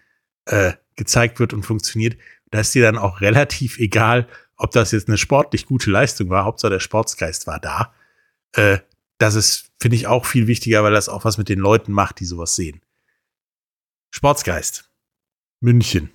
[0.46, 2.16] äh, gezeigt wird und funktioniert.
[2.51, 6.45] Da ist dir dann auch relativ egal, ob das jetzt eine sportlich gute Leistung war.
[6.45, 7.95] Hauptsache der Sportsgeist war da.
[8.53, 8.79] Äh,
[9.19, 12.21] das ist, finde ich, auch viel wichtiger, weil das auch was mit den Leuten macht,
[12.21, 12.83] die sowas sehen.
[14.11, 14.90] Sportsgeist.
[15.61, 16.11] München.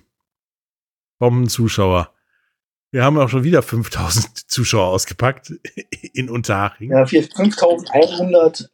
[1.18, 2.12] Bombenzuschauer.
[2.90, 5.54] Wir haben auch schon wieder 5000 Zuschauer ausgepackt
[6.12, 6.90] in Unterhaching.
[6.90, 8.68] Ja, 5189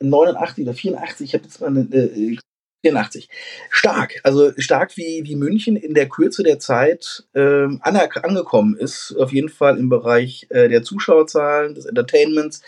[0.65, 2.39] oder 84, ich habe jetzt mal eine, äh,
[2.83, 3.29] 84.
[3.71, 9.33] Stark, also stark wie, wie München in der Kürze der Zeit ähm, angekommen ist, auf
[9.33, 12.62] jeden Fall im Bereich äh, der Zuschauerzahlen, des Entertainments,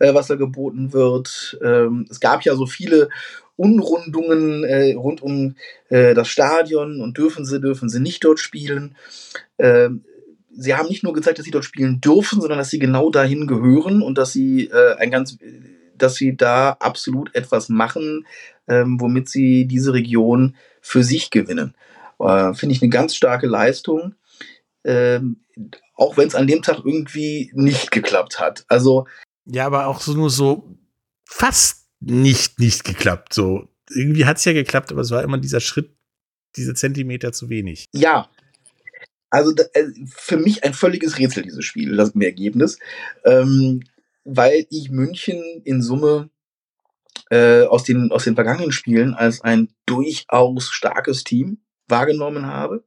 [0.00, 1.58] äh, was da geboten wird.
[1.62, 3.08] Ähm, es gab ja so viele
[3.56, 5.56] Unrundungen äh, rund um
[5.88, 8.96] äh, das Stadion und dürfen sie, dürfen sie nicht dort spielen.
[9.58, 10.04] Ähm,
[10.56, 13.46] sie haben nicht nur gezeigt, dass sie dort spielen dürfen, sondern dass sie genau dahin
[13.46, 15.38] gehören und dass sie äh, ein ganz
[15.96, 18.26] dass sie da absolut etwas machen,
[18.68, 21.74] ähm, womit sie diese Region für sich gewinnen.
[22.18, 24.14] Äh, Finde ich eine ganz starke Leistung,
[24.84, 25.40] ähm,
[25.94, 28.64] auch wenn es an dem Tag irgendwie nicht geklappt hat.
[28.68, 29.06] Also
[29.46, 30.76] ja, aber auch so nur so
[31.24, 33.34] fast nicht nicht geklappt.
[33.34, 35.90] So irgendwie hat es ja geklappt, aber es war immer dieser Schritt,
[36.56, 37.86] diese Zentimeter zu wenig.
[37.92, 38.28] Ja,
[39.30, 42.78] also äh, für mich ein völliges Rätsel, dieses Spiel, das Ergebnis.
[43.24, 43.82] Ähm,
[44.24, 46.30] weil ich München in Summe
[47.34, 52.84] äh, aus, den, aus den vergangenen Spielen als ein durchaus starkes Team wahrgenommen habe.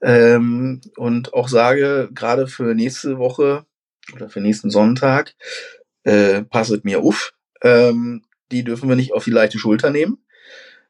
[0.00, 3.66] Ähm, und auch sage, gerade für nächste Woche
[4.14, 5.34] oder für nächsten Sonntag,
[6.04, 7.32] äh, passet mir auf.
[7.60, 10.18] Ähm, die dürfen wir nicht auf die leichte Schulter nehmen.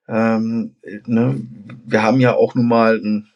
[0.06, 0.76] Ähm,
[1.06, 1.40] ne?
[1.86, 3.32] Wir haben ja auch nun mal einen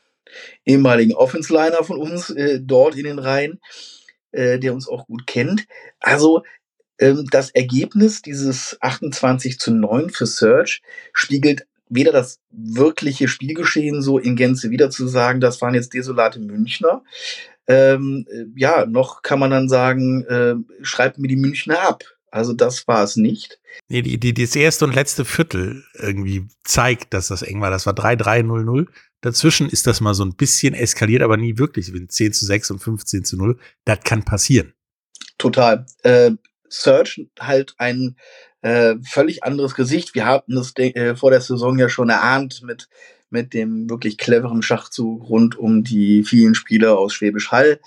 [0.66, 3.60] ehemaligen Offense-Liner von uns äh, dort in den Reihen,
[4.32, 5.66] äh, der uns auch gut kennt.
[6.00, 6.42] Also
[6.98, 10.82] das Ergebnis dieses 28 zu 9 für Search
[11.12, 16.40] spiegelt weder das wirkliche Spielgeschehen so in Gänze wieder zu sagen, das waren jetzt desolate
[16.40, 17.02] Münchner.
[17.68, 22.04] Ähm, äh, ja, noch kann man dann sagen, äh, schreibt mir die Münchner ab.
[22.30, 23.60] Also das war es nicht.
[23.88, 27.70] Nee, die, die, das erste und letzte Viertel irgendwie zeigt, dass das eng war.
[27.70, 28.86] Das war 3-3-0-0.
[29.20, 31.92] Dazwischen ist das mal so ein bisschen eskaliert, aber nie wirklich.
[32.08, 33.58] 10 zu 6 und 15 zu 0.
[33.84, 34.74] Das kann passieren.
[35.38, 35.86] Total.
[36.02, 36.32] Äh,
[36.68, 38.16] Search halt ein
[38.62, 40.14] äh, völlig anderes Gesicht.
[40.14, 42.88] Wir hatten es äh, vor der Saison ja schon erahnt mit,
[43.30, 47.80] mit dem wirklich cleveren Schachzug rund um die vielen Spieler aus Schwäbisch Hall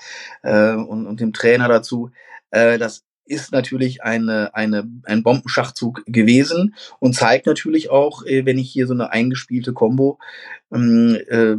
[0.43, 2.11] äh, und, und dem Trainer dazu.
[2.51, 8.57] Äh, das ist natürlich eine, eine, ein Bombenschachzug gewesen und zeigt natürlich auch, äh, wenn
[8.57, 10.17] ich hier so eine eingespielte Combo
[10.73, 11.55] ähm, äh,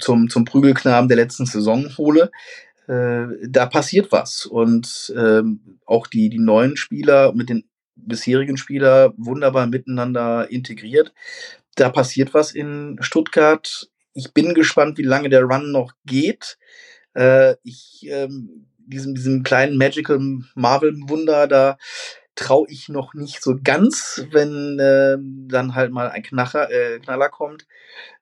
[0.00, 2.30] zum, zum Prügelknaben der letzten Saison hole,
[2.86, 4.46] äh, da passiert was.
[4.46, 7.64] Und ähm, auch die, die neuen Spieler mit den
[7.96, 11.12] bisherigen Spieler wunderbar miteinander integriert.
[11.76, 13.90] Da passiert was in Stuttgart.
[14.12, 16.58] Ich bin gespannt, wie lange der Run noch geht.
[17.14, 20.18] Äh, ich ähm, diesem, diesem kleinen Magical
[20.54, 21.78] Marvel-Wunder, da
[22.34, 25.16] traue ich noch nicht so ganz, wenn äh,
[25.48, 27.66] dann halt mal ein Knacher, äh, Knaller kommt.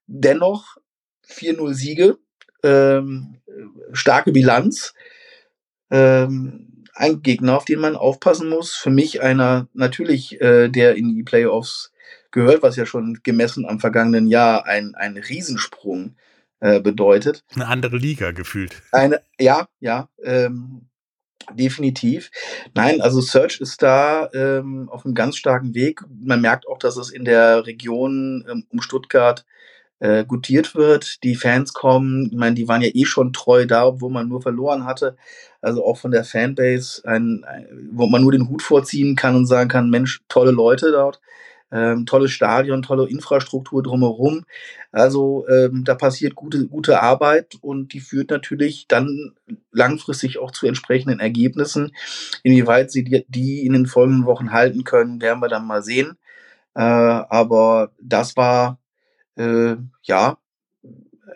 [0.07, 0.77] Dennoch
[1.27, 2.18] 4-0 Siege,
[2.62, 3.40] ähm,
[3.92, 4.94] starke Bilanz.
[5.90, 8.75] Ähm, ein Gegner, auf den man aufpassen muss.
[8.75, 11.92] Für mich einer natürlich, äh, der in die Playoffs
[12.31, 16.16] gehört, was ja schon gemessen am vergangenen Jahr ein, ein Riesensprung
[16.61, 17.44] äh, bedeutet.
[17.55, 18.83] Eine andere Liga gefühlt.
[18.92, 20.88] Eine, ja, ja, ähm,
[21.55, 22.31] definitiv.
[22.75, 26.03] Nein, also Search ist da ähm, auf einem ganz starken Weg.
[26.09, 29.44] Man merkt auch, dass es in der Region ähm, um Stuttgart
[30.02, 31.22] äh, gutiert wird.
[31.22, 34.42] Die Fans kommen, ich meine, die waren ja eh schon treu da, wo man nur
[34.42, 35.16] verloren hatte.
[35.60, 39.46] Also auch von der Fanbase, ein, ein, wo man nur den Hut vorziehen kann und
[39.46, 41.20] sagen kann, Mensch, tolle Leute dort.
[41.70, 44.44] Ähm, tolles Stadion, tolle Infrastruktur drumherum.
[44.90, 49.34] Also ähm, da passiert gute, gute Arbeit und die führt natürlich dann
[49.70, 51.92] langfristig auch zu entsprechenden Ergebnissen.
[52.42, 56.18] Inwieweit sie die, die in den folgenden Wochen halten können, werden wir dann mal sehen.
[56.74, 58.78] Äh, aber das war
[59.36, 60.38] äh, ja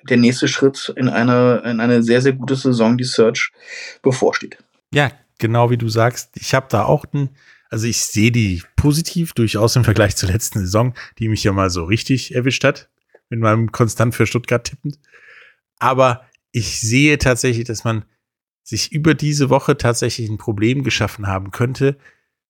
[0.08, 3.50] der nächste Schritt in eine, in eine sehr, sehr gute Saison, die Search
[4.02, 4.58] bevorsteht.
[4.92, 6.36] Ja, genau wie du sagst.
[6.36, 7.30] Ich habe da auch einen
[7.70, 11.70] also ich sehe die positiv durchaus im Vergleich zur letzten Saison, die mich ja mal
[11.70, 12.88] so richtig erwischt hat,
[13.28, 14.98] mit meinem konstant für Stuttgart tippend.
[15.78, 18.04] Aber ich sehe tatsächlich, dass man
[18.62, 21.96] sich über diese Woche tatsächlich ein Problem geschaffen haben könnte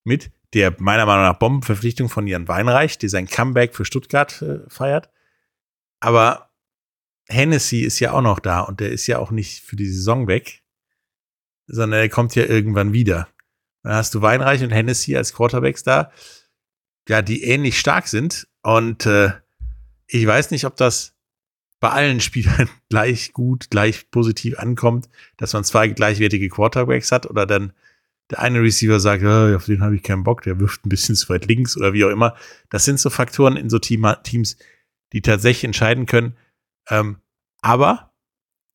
[0.04, 4.60] mit der meiner Meinung nach Bombenverpflichtung von Jan Weinreich, die sein Comeback für Stuttgart äh,
[4.68, 5.10] feiert.
[6.00, 6.50] Aber
[7.28, 10.26] Hennessy ist ja auch noch da und der ist ja auch nicht für die Saison
[10.28, 10.62] weg,
[11.66, 13.28] sondern er kommt ja irgendwann wieder.
[13.82, 16.10] Dann hast du Weinreich und Hennessy als Quarterbacks da,
[17.08, 18.48] ja, die ähnlich stark sind.
[18.62, 19.32] Und äh,
[20.06, 21.14] ich weiß nicht, ob das
[21.80, 27.46] bei allen Spielern gleich gut, gleich positiv ankommt, dass man zwei gleichwertige Quarterbacks hat oder
[27.46, 27.72] dann
[28.30, 31.14] der eine Receiver sagt, oh, auf den habe ich keinen Bock, der wirft ein bisschen
[31.14, 32.34] zu weit links oder wie auch immer.
[32.70, 34.56] Das sind so Faktoren in so Team Teams,
[35.12, 36.36] die tatsächlich entscheiden können.
[36.88, 37.18] Ähm,
[37.60, 38.12] aber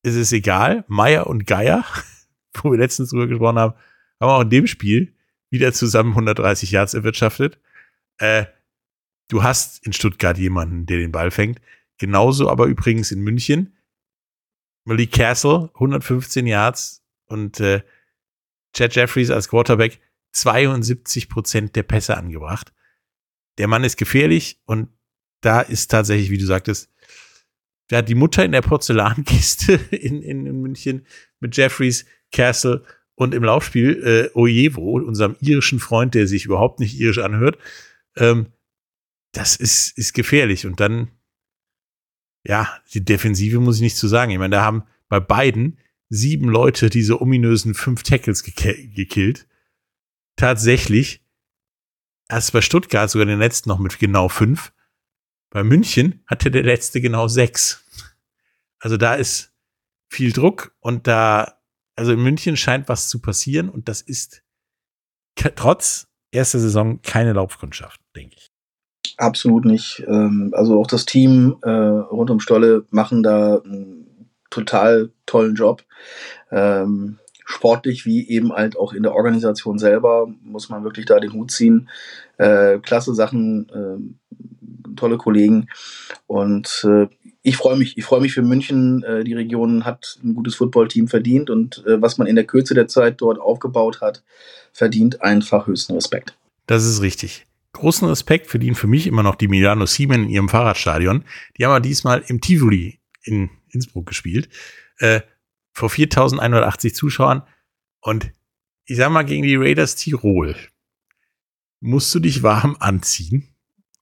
[0.02, 1.84] es ist egal, Meier und Geier
[2.54, 3.74] wo wir letztens drüber gesprochen haben,
[4.20, 5.14] haben auch in dem Spiel
[5.50, 7.58] wieder zusammen 130 Yards erwirtschaftet.
[8.18, 8.46] Äh,
[9.28, 11.60] du hast in Stuttgart jemanden, der den Ball fängt.
[11.98, 13.76] Genauso aber übrigens in München.
[14.84, 17.82] Malik Castle, 115 Yards und äh,
[18.74, 20.00] Chad Jeffries als Quarterback
[20.32, 22.72] 72 Prozent der Pässe angebracht.
[23.58, 24.88] Der Mann ist gefährlich und
[25.42, 26.90] da ist tatsächlich, wie du sagtest,
[27.88, 31.06] da hat die Mutter in der Porzellankiste in, in, München
[31.40, 36.98] mit Jeffries, Castle und im Laufspiel äh, Ojevo, unserem irischen Freund, der sich überhaupt nicht
[36.98, 37.58] irisch anhört.
[38.16, 38.46] Ähm,
[39.32, 40.64] das ist, ist gefährlich.
[40.64, 41.10] Und dann,
[42.46, 44.30] ja, die Defensive muss ich nicht zu sagen.
[44.32, 45.78] Ich meine, da haben bei beiden
[46.08, 49.46] sieben Leute diese ominösen fünf Tackles gekillt.
[50.36, 51.22] Tatsächlich,
[52.28, 54.72] erst bei Stuttgart sogar den letzten noch mit genau fünf.
[55.52, 57.84] Bei München hatte der letzte genau sechs.
[58.78, 59.52] Also da ist
[60.08, 61.58] viel Druck und da,
[61.94, 64.42] also in München scheint was zu passieren und das ist
[65.54, 68.50] trotz erster Saison keine Laufkundschaft, denke ich.
[69.18, 70.02] Absolut nicht.
[70.06, 75.84] Ähm, also auch das Team äh, rund um Stolle machen da einen total tollen Job.
[76.50, 81.34] Ähm, sportlich wie eben halt auch in der Organisation selber muss man wirklich da den
[81.34, 81.90] Hut ziehen.
[82.38, 83.98] Äh, klasse Sachen, äh,
[84.96, 85.68] tolle Kollegen
[86.26, 87.08] und äh,
[87.42, 89.02] ich freue mich, ich freue mich für München.
[89.02, 92.74] Äh, die Region hat ein gutes Footballteam verdient und äh, was man in der Kürze
[92.74, 94.22] der Zeit dort aufgebaut hat,
[94.72, 96.36] verdient einfach höchsten Respekt.
[96.66, 97.46] Das ist richtig.
[97.72, 101.24] Großen Respekt verdienen für mich immer noch die Milano Siemen in ihrem Fahrradstadion.
[101.56, 104.48] Die haben wir diesmal im Tivoli in Innsbruck gespielt.
[104.98, 105.22] Äh,
[105.72, 107.42] vor 4180 Zuschauern.
[108.00, 108.30] Und
[108.84, 110.54] ich sag mal, gegen die Raiders Tirol
[111.80, 113.51] musst du dich warm anziehen.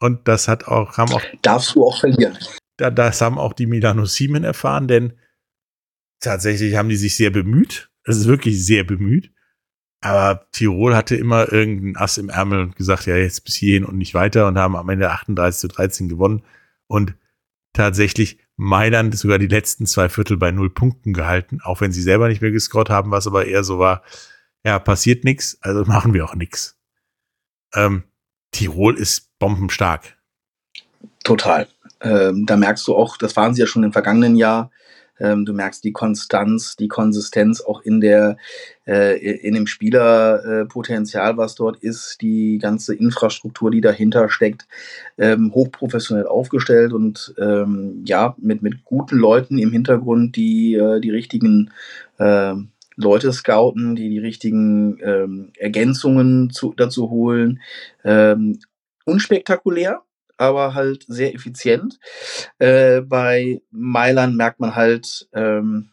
[0.01, 1.23] Und das hat auch, haben auch.
[1.43, 2.37] Darfst du auch verlieren.
[2.77, 5.13] Da, das haben auch die Milano Siemen erfahren, denn
[6.21, 7.91] tatsächlich haben die sich sehr bemüht.
[8.05, 9.31] Es ist wirklich sehr bemüht.
[10.03, 13.99] Aber Tirol hatte immer irgendeinen Ass im Ärmel und gesagt, ja, jetzt bis hierhin und
[13.99, 16.43] nicht weiter und haben am Ende 38 zu 13 gewonnen.
[16.87, 17.15] Und
[17.75, 22.29] tatsächlich Mailand sogar die letzten zwei Viertel bei null Punkten gehalten, auch wenn sie selber
[22.29, 24.03] nicht mehr gescored haben, was aber eher so war,
[24.65, 26.79] ja, passiert nichts, also machen wir auch nichts.
[27.75, 28.05] Ähm,
[28.53, 30.17] Tirol ist bombenstark.
[31.25, 31.69] Total.
[32.03, 34.71] Ähm, da merkst du auch, das waren sie ja schon im vergangenen Jahr,
[35.21, 38.37] ähm, du merkst die Konstanz, die Konsistenz auch in der
[38.87, 44.67] äh, in dem Spielerpotenzial, äh, was dort ist, die ganze Infrastruktur, die dahinter steckt,
[45.19, 51.11] ähm, hochprofessionell aufgestellt und ähm, ja mit mit guten Leuten im Hintergrund, die äh, die
[51.11, 51.71] richtigen
[52.19, 52.55] äh,
[53.01, 57.61] Leute scouten, die die richtigen ähm, Ergänzungen zu, dazu holen.
[58.05, 58.59] Ähm,
[59.05, 60.03] unspektakulär,
[60.37, 61.99] aber halt sehr effizient.
[62.59, 65.91] Äh, bei Mailand merkt man halt ähm,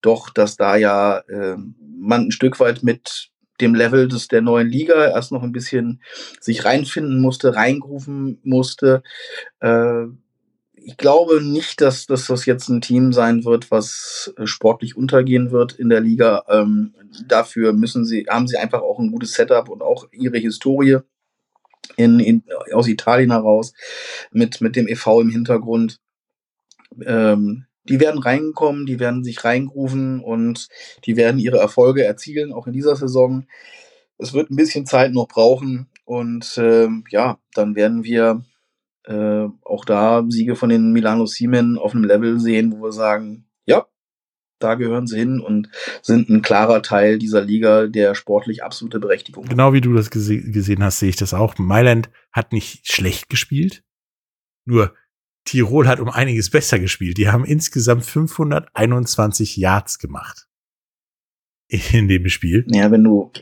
[0.00, 3.30] doch, dass da ja äh, man ein Stück weit mit
[3.60, 6.00] dem Level des der neuen Liga erst noch ein bisschen
[6.40, 9.02] sich reinfinden musste, reingrufen musste.
[9.60, 10.06] Äh,
[10.88, 15.50] ich glaube nicht, dass, dass das jetzt ein Team sein wird, was äh, sportlich untergehen
[15.50, 16.44] wird in der Liga.
[16.48, 16.94] Ähm,
[17.26, 21.00] dafür müssen sie, haben sie einfach auch ein gutes Setup und auch ihre Historie
[21.96, 23.74] in, in, aus Italien heraus
[24.30, 26.00] mit, mit dem EV im Hintergrund.
[27.04, 30.68] Ähm, die werden reinkommen, die werden sich reingrufen und
[31.04, 33.46] die werden ihre Erfolge erzielen, auch in dieser Saison.
[34.16, 38.42] Es wird ein bisschen Zeit noch brauchen und ähm, ja, dann werden wir
[39.08, 43.46] äh, auch da Siege von den Milano Siemen auf einem Level sehen, wo wir sagen,
[43.64, 43.86] ja,
[44.58, 45.70] da gehören sie hin und
[46.02, 49.46] sind ein klarer Teil dieser Liga, der sportlich absolute Berechtigung.
[49.46, 51.56] Genau wie du das gese gesehen hast, sehe ich das auch.
[51.56, 53.82] Mailand hat nicht schlecht gespielt,
[54.66, 54.94] nur
[55.44, 57.16] Tirol hat um einiges besser gespielt.
[57.16, 60.46] Die haben insgesamt 521 Yards gemacht
[61.68, 62.66] in dem Spiel.
[62.68, 63.32] Ja, wenn du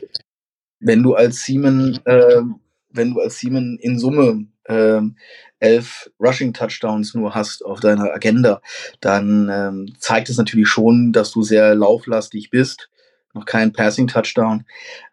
[0.79, 2.41] wenn du als Siemen äh,
[2.89, 5.15] wenn du als Siemen in Summe ähm,
[5.59, 8.61] elf Rushing Touchdowns nur hast auf deiner Agenda,
[9.01, 12.89] dann ähm, zeigt es natürlich schon, dass du sehr lauflastig bist.
[13.33, 14.65] Noch kein Passing Touchdown.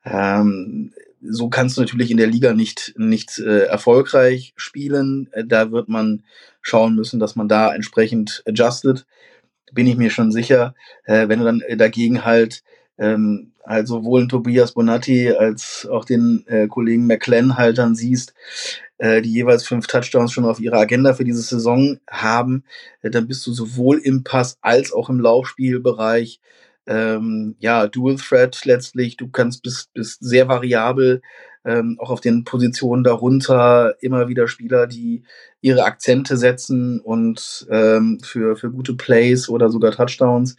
[0.04, 0.92] Ähm,
[1.26, 5.28] so kannst du natürlich in der Liga nicht, nicht äh, erfolgreich spielen.
[5.32, 6.24] Äh, da wird man
[6.60, 9.06] schauen müssen, dass man da entsprechend adjusted.
[9.72, 10.74] Bin ich mir schon sicher.
[11.04, 12.62] Äh, wenn du dann dagegen halt
[12.98, 18.34] ähm, halt sowohl Tobias Bonatti als auch den äh, Kollegen McLennan halt dann siehst,
[18.98, 22.64] äh, die jeweils fünf Touchdowns schon auf ihrer Agenda für diese Saison haben,
[23.02, 26.40] äh, dann bist du sowohl im Pass als auch im Laufspielbereich
[26.86, 31.22] ähm, ja, Dual Threat letztlich, du kannst bist, bist sehr variabel
[31.64, 35.22] ähm, auch auf den Positionen darunter immer wieder Spieler, die
[35.60, 40.56] ihre Akzente setzen und ähm, für, für gute Plays oder sogar Touchdowns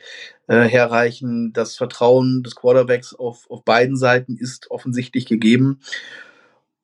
[0.47, 1.53] äh, herreichen.
[1.53, 5.79] Das Vertrauen des Quarterbacks auf, auf beiden Seiten ist offensichtlich gegeben.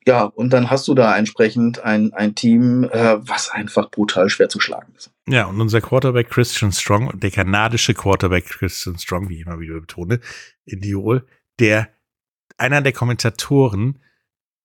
[0.08, 4.49] Ja, und dann hast du da entsprechend ein, ein Team, äh, was einfach brutal schwer
[4.49, 5.12] zu schlagen ist.
[5.28, 9.80] Ja, und unser Quarterback Christian Strong, der kanadische Quarterback Christian Strong, wie ich immer wieder
[9.80, 10.20] betone,
[10.66, 11.26] in Tirol,
[11.60, 11.89] der
[12.58, 13.99] einer der Kommentatoren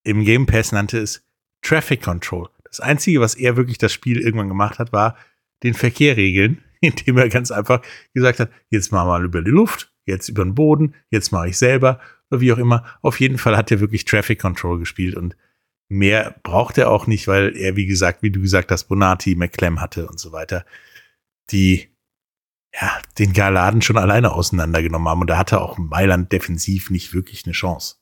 [0.04, 1.26] im Game Pass nannte es
[1.62, 2.48] Traffic Control.
[2.64, 5.16] Das Einzige, was er wirklich das Spiel irgendwann gemacht hat, war
[5.62, 7.82] den Verkehr regeln, indem er ganz einfach
[8.14, 11.58] gesagt hat, jetzt machen mal über die Luft, jetzt über den Boden, jetzt mache ich
[11.58, 12.00] selber
[12.30, 12.84] oder wie auch immer.
[13.02, 15.36] Auf jeden Fall hat er wirklich Traffic Control gespielt und
[15.88, 19.80] mehr braucht er auch nicht, weil er, wie gesagt, wie du gesagt hast, Bonati, McClem
[19.80, 20.64] hatte und so weiter,
[21.50, 21.88] die
[22.74, 25.20] ja, den Galaden schon alleine auseinandergenommen haben.
[25.22, 27.96] Und da hatte auch Mailand defensiv nicht wirklich eine Chance.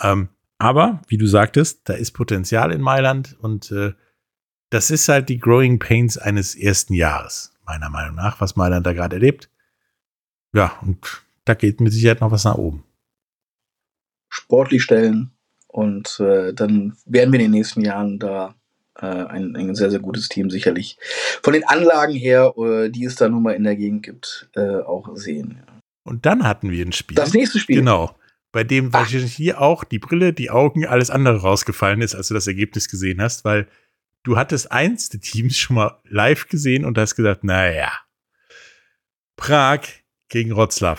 [0.00, 0.28] Ähm,
[0.58, 3.94] aber, wie du sagtest, da ist Potenzial in Mailand und äh,
[4.70, 8.92] das ist halt die Growing Pains eines ersten Jahres, meiner Meinung nach, was Mailand da
[8.92, 9.48] gerade erlebt.
[10.52, 12.84] Ja, und da geht mit Sicherheit noch was nach oben
[14.28, 15.30] sportlich stellen.
[15.66, 18.54] Und äh, dann werden wir in den nächsten Jahren da
[19.00, 20.98] äh, ein, ein sehr, sehr gutes Team sicherlich
[21.42, 24.80] von den Anlagen her, äh, die es da nun mal in der Gegend gibt, äh,
[24.80, 25.58] auch sehen.
[25.58, 25.80] Ja.
[26.04, 27.16] Und dann hatten wir ein Spiel.
[27.16, 27.76] Das nächste Spiel.
[27.76, 28.16] Genau.
[28.50, 29.00] Bei dem Ach.
[29.00, 32.88] wahrscheinlich hier auch die Brille, die Augen, alles andere rausgefallen ist, als du das Ergebnis
[32.88, 33.68] gesehen hast, weil
[34.22, 37.92] du hattest eins der Teams schon mal live gesehen und hast gesagt, naja,
[39.36, 39.80] Prag
[40.28, 40.98] gegen Wroclaw.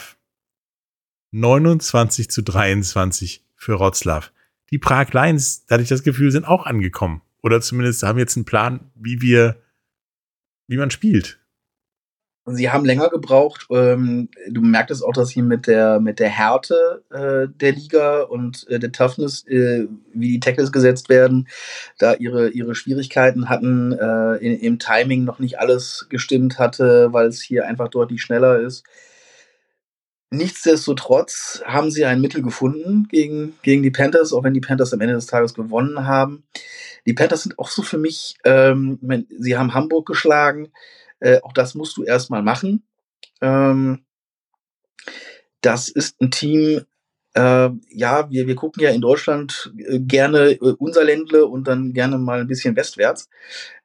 [1.32, 4.28] 29 zu 23 für Wroclaw.
[4.72, 7.22] Die Prag Lions, da hatte ich das Gefühl, sind auch angekommen.
[7.42, 9.58] Oder zumindest haben jetzt einen Plan, wie wir,
[10.68, 11.40] wie man spielt.
[12.46, 13.68] Sie haben länger gebraucht.
[13.70, 18.68] Ähm, du merktest auch, dass sie mit der, mit der Härte äh, der Liga und
[18.70, 21.48] äh, der Toughness, äh, wie die Tackles gesetzt werden,
[22.00, 27.28] da ihre, ihre Schwierigkeiten hatten, äh, in, im Timing noch nicht alles gestimmt hatte, weil
[27.28, 28.84] es hier einfach deutlich schneller ist.
[30.32, 35.02] Nichtsdestotrotz haben sie ein Mittel gefunden gegen, gegen die Panthers, auch wenn die Panthers am
[35.02, 36.44] Ende des Tages gewonnen haben.
[37.08, 39.00] Die Panthers sind auch so für mich, ähm,
[39.40, 40.72] sie haben Hamburg geschlagen,
[41.20, 42.84] äh, auch das musst du erstmal machen.
[43.42, 44.06] Ähm,
[45.62, 46.86] das ist ein Team,
[47.34, 51.94] äh, ja, wir, wir gucken ja in Deutschland äh, gerne äh, unser Ländle und dann
[51.94, 53.30] gerne mal ein bisschen westwärts.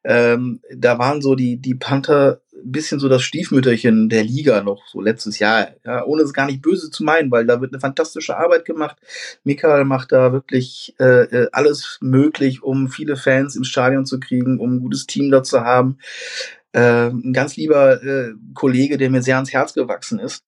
[0.03, 5.01] Ähm, da waren so die, die Panther bisschen so das Stiefmütterchen der Liga noch, so
[5.01, 5.69] letztes Jahr.
[5.85, 8.97] Ja, ohne es gar nicht böse zu meinen, weil da wird eine fantastische Arbeit gemacht.
[9.43, 14.59] Michael macht da wirklich äh, äh alles möglich, um viele Fans ins Stadion zu kriegen,
[14.59, 15.97] um ein gutes Team da zu haben.
[16.71, 20.43] Äh, ein ganz lieber äh, Kollege, der mir sehr ans Herz gewachsen ist.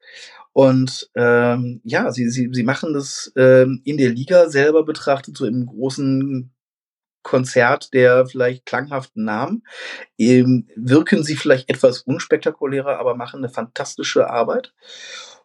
[0.53, 5.45] Und ähm, ja, sie, sie, sie machen das ähm, in der Liga selber betrachtet, so
[5.45, 6.51] im großen
[7.27, 9.63] Konzert der vielleicht klanghaften Namen.
[10.17, 14.73] Ähm, wirken sie vielleicht etwas unspektakulärer, aber machen eine fantastische Arbeit.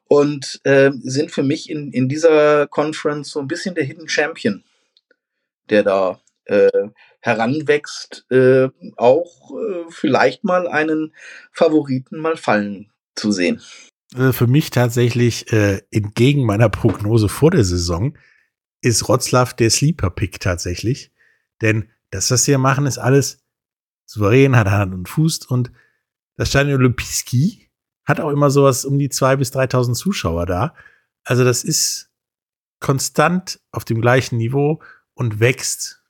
[0.07, 4.63] Und äh, sind für mich in, in dieser Conference so ein bisschen der Hidden Champion,
[5.71, 11.13] der da äh, heranwächst, äh, auch äh, vielleicht mal einen
[11.51, 13.61] Favoriten mal fallen zu sehen.
[14.15, 18.17] Äh, für mich tatsächlich äh, entgegen meiner Prognose vor der Saison
[18.83, 21.12] ist Rotzlaff der Sleeper-Pick tatsächlich.
[21.63, 23.39] Denn das, was sie hier machen, ist alles
[24.05, 25.73] souverän, hat Hand und Fuß und
[26.37, 27.71] das Stadion Olympiski
[28.05, 30.75] hat auch immer sowas um die zwei bis 3.000 Zuschauer da.
[31.25, 32.11] Also das ist
[32.81, 34.83] konstant auf dem gleichen Niveau
[35.15, 36.03] und wächst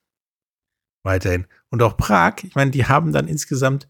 [1.03, 1.47] weiterhin.
[1.71, 3.89] Und auch Prag, ich meine, die haben dann insgesamt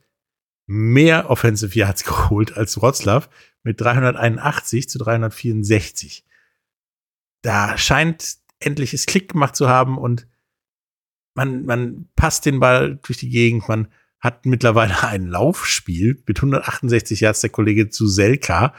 [0.66, 3.26] mehr Offensive Yards geholt als Wroclaw
[3.62, 6.24] mit 381 zu 364.
[7.42, 10.26] Da scheint endlich es Klick gemacht zu haben und
[11.34, 13.88] man, man passt den Ball durch die Gegend, man
[14.20, 18.74] hat mittlerweile ein Laufspiel mit 168 Yards der Kollege zu Selka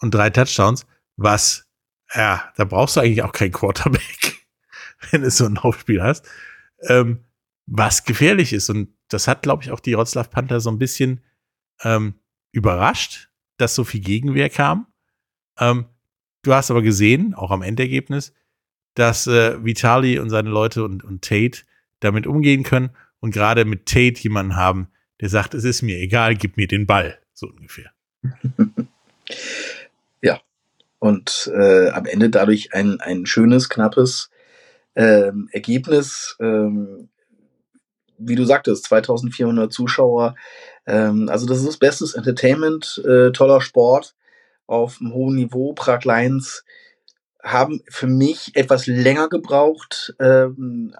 [0.00, 0.86] und drei Touchdowns,
[1.16, 1.66] was,
[2.14, 4.46] ja, da brauchst du eigentlich auch keinen Quarterback,
[5.10, 6.26] wenn du so ein Laufspiel hast,
[6.82, 7.24] ähm,
[7.66, 8.70] was gefährlich ist.
[8.70, 11.20] Und das hat, glaube ich, auch die Rotzlaff Panther so ein bisschen
[11.82, 12.14] ähm,
[12.52, 14.86] überrascht, dass so viel Gegenwehr kam.
[15.58, 15.86] Ähm,
[16.42, 18.32] du hast aber gesehen, auch am Endergebnis,
[18.94, 21.62] dass äh, Vitali und seine Leute und, und Tate
[22.00, 22.90] damit umgehen können
[23.20, 24.88] und gerade mit Tate jemanden haben,
[25.20, 27.90] der sagt, es ist mir egal, gib mir den Ball, so ungefähr.
[30.22, 30.40] ja,
[30.98, 34.30] und äh, am Ende dadurch ein, ein schönes, knappes
[34.94, 36.36] ähm, Ergebnis.
[36.40, 37.08] Ähm,
[38.18, 40.34] wie du sagtest, 2400 Zuschauer.
[40.86, 44.14] Ähm, also das ist bestes Entertainment, äh, toller Sport
[44.66, 45.72] auf einem hohen Niveau.
[45.74, 46.64] Prag Lions
[47.46, 50.94] haben für mich etwas länger gebraucht, ähm,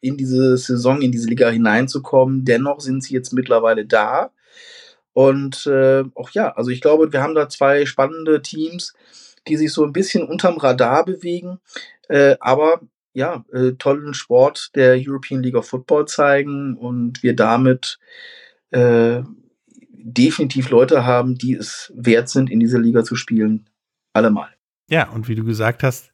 [0.00, 2.44] in diese Saison, in diese Liga hineinzukommen.
[2.44, 4.32] Dennoch sind sie jetzt mittlerweile da.
[5.12, 8.94] Und äh, auch ja, also ich glaube, wir haben da zwei spannende Teams,
[9.46, 11.58] die sich so ein bisschen unterm Radar bewegen,
[12.08, 12.80] äh, aber
[13.12, 17.98] ja, äh, tollen Sport der European League of Football zeigen und wir damit
[18.70, 19.22] äh,
[19.90, 23.68] definitiv Leute haben, die es wert sind, in dieser Liga zu spielen.
[24.14, 24.48] Allemal.
[24.88, 26.12] Ja, und wie du gesagt hast,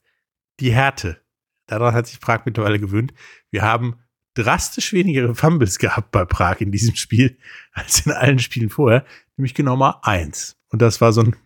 [0.61, 1.21] die Härte.
[1.66, 3.12] Daran hat sich Prag mittlerweile gewöhnt.
[3.51, 3.97] Wir haben
[4.35, 7.39] drastisch weniger Fumbles gehabt bei Prag in diesem Spiel
[7.73, 9.05] als in allen Spielen vorher,
[9.37, 10.57] nämlich genau mal eins.
[10.71, 11.37] Und das war so ein,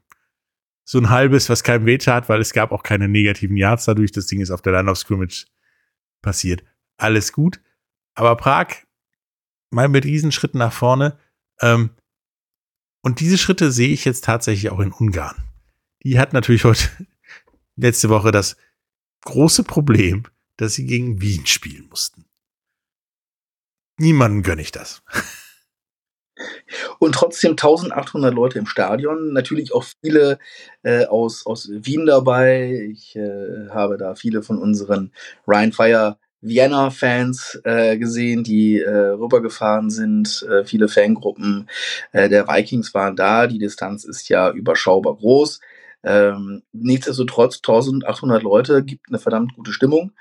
[0.84, 4.12] so ein halbes, was keinem weh tat, weil es gab auch keine negativen Yards dadurch.
[4.12, 5.46] Das Ding ist auf der Line of Scrimmage
[6.22, 6.64] passiert.
[6.98, 7.60] Alles gut.
[8.14, 8.68] Aber Prag
[9.70, 11.18] mal mit Riesenschritten nach vorne.
[11.60, 11.90] Ähm,
[13.02, 15.36] und diese Schritte sehe ich jetzt tatsächlich auch in Ungarn.
[16.04, 16.88] Die hat natürlich heute
[17.76, 18.56] letzte Woche das
[19.24, 20.24] große Problem,
[20.56, 22.26] dass sie gegen Wien spielen mussten.
[23.98, 25.02] Niemanden gönne ich das.
[26.98, 30.38] Und trotzdem 1800 Leute im Stadion, natürlich auch viele
[30.82, 32.88] äh, aus, aus Wien dabei.
[32.90, 35.12] Ich äh, habe da viele von unseren
[35.46, 40.44] Ryan Fire Vienna-Fans äh, gesehen, die äh, rübergefahren sind.
[40.50, 41.68] Äh, viele Fangruppen
[42.10, 43.46] äh, der Vikings waren da.
[43.46, 45.60] Die Distanz ist ja überschaubar groß.
[46.04, 50.12] Ähm, nichtsdestotrotz 1800 Leute gibt eine verdammt gute Stimmung.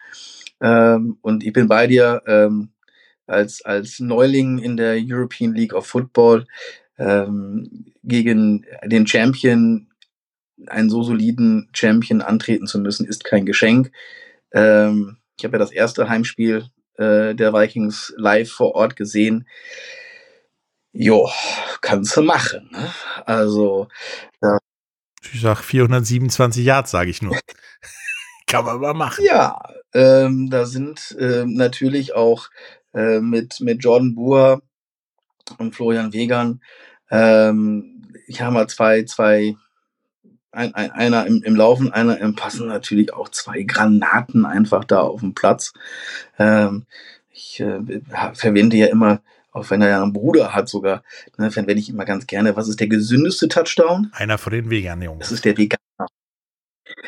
[0.62, 2.70] Ähm, und ich bin bei dir ähm,
[3.28, 6.46] als, als Neuling in der European League of Football
[6.98, 9.88] ähm, gegen den Champion,
[10.68, 13.92] einen so soliden Champion antreten zu müssen, ist kein Geschenk.
[14.54, 16.66] Ähm, ich habe ja das erste Heimspiel
[16.98, 19.48] äh, der Vikings live vor Ort gesehen.
[20.94, 21.30] Jo,
[21.82, 22.70] kannst du machen.
[22.72, 22.94] Ne?
[23.26, 23.88] Also,
[24.44, 24.60] ja.
[25.34, 27.38] Ich sag 427 Yards, sage ich nur.
[28.48, 29.24] Kann man mal machen.
[29.26, 29.62] Ja,
[29.94, 32.50] ähm, da sind äh, natürlich auch
[32.94, 34.62] äh, mit, mit Jordan Buhr
[35.58, 36.62] und Florian Wegern,
[37.12, 37.92] ähm,
[38.26, 39.56] ich habe mal zwei, zwei
[40.52, 45.02] ein, ein, einer im, im Laufen, einer im Passen, natürlich auch zwei Granaten einfach da
[45.02, 45.74] auf dem Platz.
[46.40, 46.86] Ähm,
[47.30, 48.02] ich äh,
[48.34, 49.22] verwende ja immer,
[49.52, 51.04] auch wenn er ja einen Bruder hat sogar,
[51.38, 54.12] ne, verwende ich immer ganz gerne, was ist der gesündeste Touchdown?
[54.14, 55.20] Einer von den Veganern, Jungs.
[55.20, 55.82] Das ist der Veganer.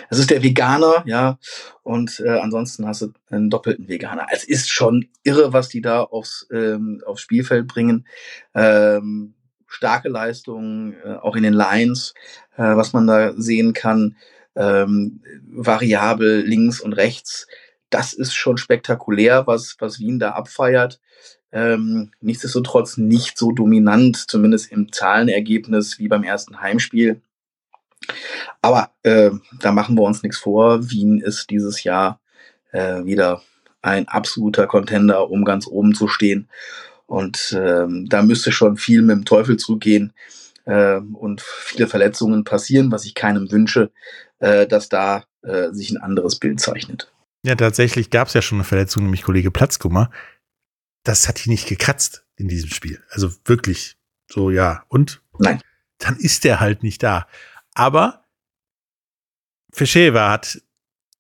[0.09, 1.37] Das ist der Veganer, ja.
[1.81, 4.27] Und äh, ansonsten hast du einen doppelten Veganer.
[4.31, 8.07] Es ist schon irre, was die da aufs, ähm, aufs Spielfeld bringen.
[8.53, 9.33] Ähm,
[9.67, 12.13] starke Leistungen, äh, auch in den Lines,
[12.57, 14.15] äh, was man da sehen kann,
[14.55, 17.47] ähm, variabel links und rechts.
[17.89, 20.99] Das ist schon spektakulär, was, was Wien da abfeiert.
[21.53, 27.21] Ähm, nichtsdestotrotz nicht so dominant, zumindest im Zahlenergebnis wie beim ersten Heimspiel.
[28.61, 29.29] Aber äh,
[29.59, 30.89] da machen wir uns nichts vor.
[30.89, 32.19] Wien ist dieses Jahr
[32.71, 33.43] äh, wieder
[33.83, 36.49] ein absoluter Contender, um ganz oben zu stehen.
[37.05, 40.13] Und ähm, da müsste schon viel mit dem Teufel zugehen
[40.65, 43.91] äh, und viele Verletzungen passieren, was ich keinem wünsche,
[44.39, 47.11] äh, dass da äh, sich ein anderes Bild zeichnet.
[47.45, 50.09] Ja, tatsächlich gab es ja schon eine Verletzung, nämlich Kollege Platzkummer.
[51.03, 53.03] Das hat ihn nicht gekratzt in diesem Spiel.
[53.09, 53.97] Also wirklich
[54.29, 54.85] so, ja.
[54.87, 55.21] Und?
[55.39, 55.61] Nein.
[55.99, 57.27] Dann ist der halt nicht da.
[57.73, 58.25] Aber
[59.71, 60.61] Fischeva hat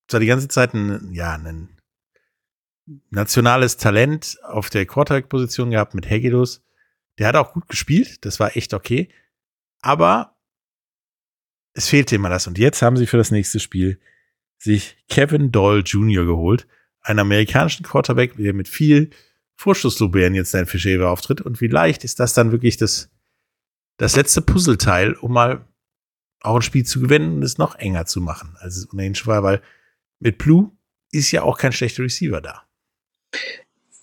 [0.07, 1.77] zwar die ganze Zeit ein, ja, einen
[3.09, 6.63] nationales Talent auf der Quarterback-Position gehabt mit Hegedus.
[7.17, 9.09] Der hat auch gut gespielt, das war echt okay.
[9.81, 10.35] Aber
[11.73, 12.47] es fehlte immer das.
[12.47, 13.99] Und jetzt haben sie für das nächste Spiel
[14.57, 16.25] sich Kevin Doyle Jr.
[16.25, 16.67] geholt,
[17.01, 19.09] einen amerikanischen Quarterback, der mit viel
[19.55, 21.41] Vorschusslobären jetzt sein Fischäver auftritt.
[21.41, 23.09] Und vielleicht ist das dann wirklich das,
[23.97, 25.65] das letzte Puzzleteil, um mal
[26.41, 29.31] auch ein Spiel zu gewinnen und es noch enger zu machen, als es ohnehin schon
[29.31, 29.61] war, weil
[30.19, 30.71] mit Blue
[31.11, 32.63] ist ja auch kein schlechter Receiver da.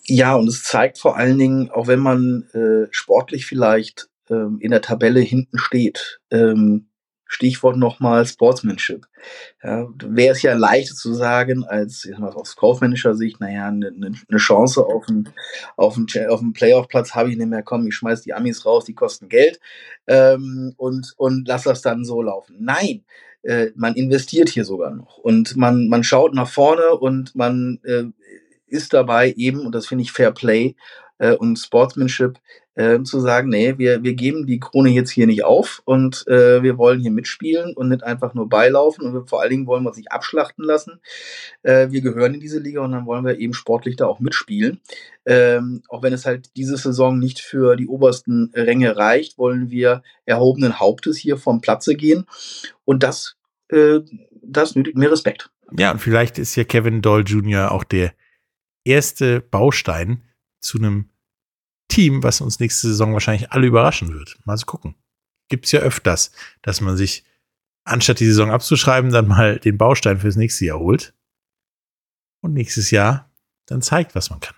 [0.05, 4.71] Ja, und es zeigt vor allen Dingen, auch wenn man äh, sportlich vielleicht ähm, in
[4.71, 6.90] der Tabelle hinten steht, ähm,
[7.33, 9.07] Stichwort nochmal Sportsmanship.
[9.63, 13.93] Ja, Wäre es ja leichter zu sagen, als ich mal, aus kaufmännischer Sicht, naja, eine
[13.93, 15.29] ne, ne Chance auf einen,
[15.77, 15.97] auf
[16.29, 17.63] auf Playoff-Platz habe ich nicht mehr.
[17.63, 19.61] Komm, ich schmeiß die Amis raus, die kosten Geld
[20.09, 22.57] ähm, und, und lass das dann so laufen.
[22.59, 23.05] Nein,
[23.43, 28.07] äh, man investiert hier sogar noch und man, man schaut nach vorne und man äh,
[28.67, 30.75] ist dabei eben, und das finde ich Fair Play
[31.21, 32.39] äh, und Sportsmanship,
[32.75, 36.63] äh, zu sagen, nee, wir, wir geben die Krone jetzt hier nicht auf und äh,
[36.63, 39.85] wir wollen hier mitspielen und nicht einfach nur beilaufen und wir, vor allen Dingen wollen
[39.85, 41.01] wir uns nicht abschlachten lassen.
[41.63, 44.81] Äh, wir gehören in diese Liga und dann wollen wir eben sportlich da auch mitspielen.
[45.27, 50.03] Ähm, auch wenn es halt diese Saison nicht für die obersten Ränge reicht, wollen wir
[50.25, 52.25] erhobenen Hauptes hier vom Platze gehen
[52.85, 53.37] und das
[53.69, 54.01] äh,
[54.43, 55.51] das nötigt mir Respekt.
[55.77, 57.73] Ja, und vielleicht ist ja Kevin Doyle Jr.
[57.73, 58.13] auch der
[58.85, 60.23] erste Baustein
[60.61, 61.11] zu einem
[61.89, 64.39] Team, was uns nächste Saison wahrscheinlich alle überraschen wird.
[64.45, 64.95] Mal so gucken.
[65.49, 66.31] Gibt's ja öfters,
[66.63, 67.25] dass man sich,
[67.85, 71.15] anstatt die Saison abzuschreiben, dann mal den Baustein fürs nächste Jahr holt.
[72.43, 73.31] Und nächstes Jahr
[73.67, 74.55] dann zeigt, was man kann.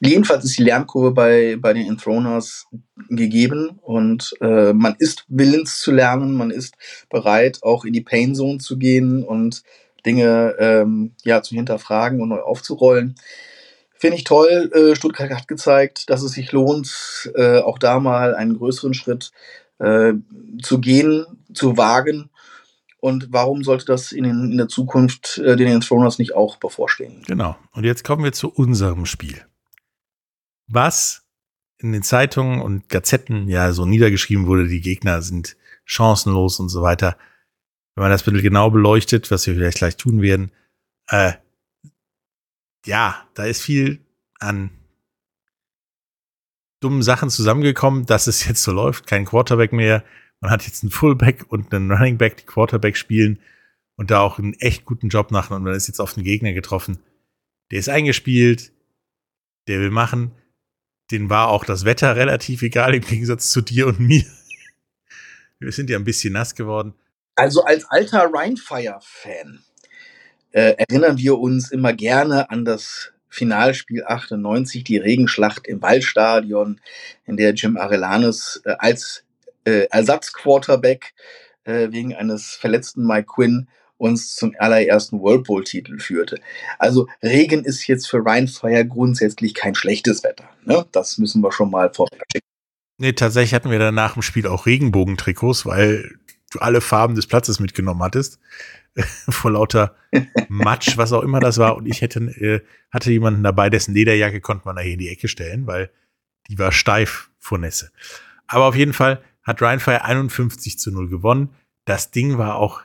[0.00, 2.66] Jedenfalls ist die Lernkurve bei, bei den Enthroners
[3.08, 6.74] gegeben und äh, man ist willens zu lernen, man ist
[7.10, 9.62] bereit, auch in die Pain Zone zu gehen und
[10.04, 13.14] Dinge ähm, ja, zu hinterfragen und neu aufzurollen.
[14.02, 14.68] Finde ich toll.
[14.74, 19.30] Äh, Stuttgart hat gezeigt, dass es sich lohnt, äh, auch da mal einen größeren Schritt
[19.78, 20.14] äh,
[20.60, 21.24] zu gehen,
[21.54, 22.28] zu wagen.
[22.98, 27.22] Und warum sollte das in, in der Zukunft den Enthroners nicht auch bevorstehen?
[27.28, 27.56] Genau.
[27.70, 29.46] Und jetzt kommen wir zu unserem Spiel.
[30.66, 31.22] Was
[31.78, 36.82] in den Zeitungen und Gazetten ja so niedergeschrieben wurde, die Gegner sind chancenlos und so
[36.82, 37.16] weiter.
[37.94, 40.50] Wenn man das bitte genau beleuchtet, was wir vielleicht gleich tun werden,
[41.06, 41.34] äh,
[42.86, 44.00] ja, da ist viel
[44.38, 44.70] an
[46.80, 49.06] dummen Sachen zusammengekommen, dass es jetzt so läuft.
[49.06, 50.04] Kein Quarterback mehr.
[50.40, 53.38] Man hat jetzt einen Fullback und einen Running Back, die Quarterback spielen
[53.96, 55.54] und da auch einen echt guten Job machen.
[55.54, 56.98] Und man ist jetzt auf einen Gegner getroffen.
[57.70, 58.72] Der ist eingespielt,
[59.68, 60.32] der will machen.
[61.10, 64.24] Den war auch das Wetter relativ egal im Gegensatz zu dir und mir.
[65.60, 66.94] Wir sind ja ein bisschen nass geworden.
[67.36, 69.62] Also als alter Rheinfire-Fan
[70.52, 76.80] äh, erinnern wir uns immer gerne an das Finalspiel 98, die Regenschlacht im Waldstadion,
[77.24, 79.24] in der Jim Arellanes äh, als
[79.64, 81.14] äh, Ersatzquarterback
[81.64, 86.40] äh, wegen eines verletzten Mike Quinn uns zum allerersten World Bowl-Titel führte.
[86.78, 90.50] Also Regen ist jetzt für Rheinfire grundsätzlich kein schlechtes Wetter.
[90.64, 90.84] Ne?
[90.90, 92.46] Das müssen wir schon mal vorweg schicken.
[92.98, 96.16] Nee, tatsächlich hatten wir dann nach dem Spiel auch Regenbogentrikots, weil
[96.50, 98.38] du alle Farben des Platzes mitgenommen hattest.
[99.28, 99.96] vor lauter
[100.48, 101.76] Matsch, was auch immer das war.
[101.76, 105.08] Und ich hätte, äh, hatte jemanden dabei, dessen Lederjacke konnte man da hier in die
[105.08, 105.90] Ecke stellen, weil
[106.48, 107.90] die war steif vor Nässe.
[108.46, 111.54] Aber auf jeden Fall hat Rheinfire 51 zu 0 gewonnen.
[111.84, 112.82] Das Ding war auch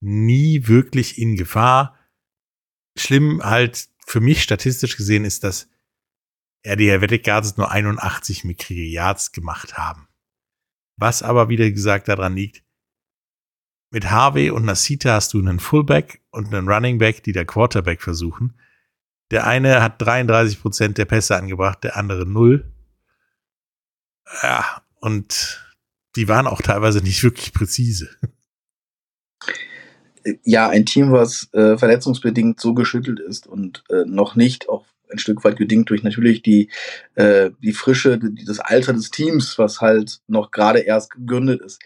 [0.00, 1.98] nie wirklich in Gefahr.
[2.96, 5.68] Schlimm halt für mich statistisch gesehen ist, dass
[6.62, 10.08] er die Helvetic Guards nur 81 mickrige Yards gemacht haben.
[10.96, 12.62] Was aber, wieder gesagt, daran liegt,
[13.92, 18.00] mit Harvey und Nasita hast du einen Fullback und einen Running Back, die der Quarterback
[18.00, 18.54] versuchen.
[19.30, 22.72] Der eine hat 33 Prozent der Pässe angebracht, der andere null.
[24.42, 25.62] Ja, und
[26.16, 28.08] die waren auch teilweise nicht wirklich präzise.
[30.44, 35.18] Ja, ein Team, was äh, verletzungsbedingt so geschüttelt ist und äh, noch nicht, auch ein
[35.18, 36.70] Stück weit gedingt durch natürlich die,
[37.16, 41.80] äh, die Frische, die, das Alter des Teams, was halt noch gerade erst gegründet ist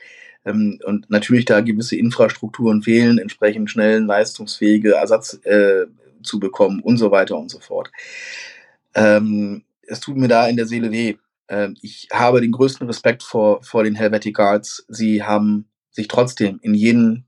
[0.47, 5.87] ähm, und natürlich da gewisse Infrastrukturen fehlen, entsprechend schnellen, leistungsfähige Ersatz äh,
[6.23, 7.91] zu bekommen und so weiter und so fort.
[8.95, 11.17] Ähm, es tut mir da in der Seele weh.
[11.49, 14.85] Ähm, ich habe den größten Respekt vor, vor den Helvetic Guards.
[14.89, 17.27] Sie haben sich trotzdem in jeden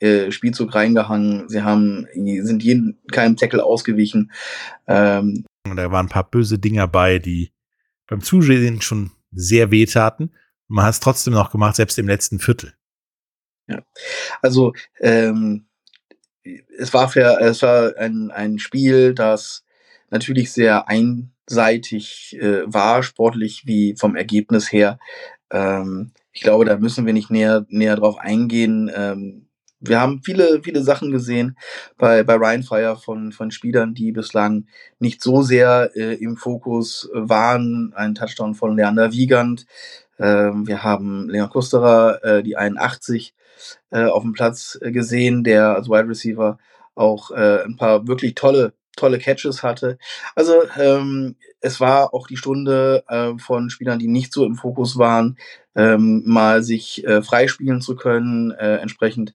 [0.00, 1.48] äh, Spielzug reingehangen.
[1.48, 4.32] Sie haben, sind jeden, keinem Tackle ausgewichen.
[4.86, 7.52] Ähm, da waren ein paar böse Dinger bei, die
[8.06, 10.30] beim Zusehen schon sehr wehtaten
[10.68, 12.74] man hat es trotzdem noch gemacht, selbst im letzten Viertel.
[13.68, 13.82] Ja,
[14.42, 15.66] also ähm,
[16.78, 19.64] es war für, es war ein, ein Spiel, das
[20.10, 24.98] natürlich sehr einseitig äh, war, sportlich wie vom Ergebnis her.
[25.50, 28.90] Ähm, ich glaube, da müssen wir nicht näher, näher drauf eingehen.
[28.94, 29.48] Ähm,
[29.80, 31.56] wir haben viele, viele Sachen gesehen
[31.98, 34.66] bei, bei Ryan Fire von, von Spielern, die bislang
[34.98, 37.92] nicht so sehr äh, im Fokus waren.
[37.94, 39.66] Ein Touchdown von Leander Wiegand,
[40.18, 43.34] ähm, wir haben Leon Kusterer, äh, die 81,
[43.90, 46.58] äh, auf dem Platz äh, gesehen, der als Wide Receiver
[46.94, 49.98] auch äh, ein paar wirklich tolle, tolle Catches hatte.
[50.34, 54.98] Also ähm, es war auch die Stunde äh, von Spielern, die nicht so im Fokus
[54.98, 55.36] waren,
[55.74, 59.34] ähm, mal sich freispielen zu können, entsprechend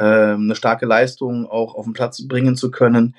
[0.00, 3.14] äh, eine starke Leistung auch auf den Platz bringen zu können.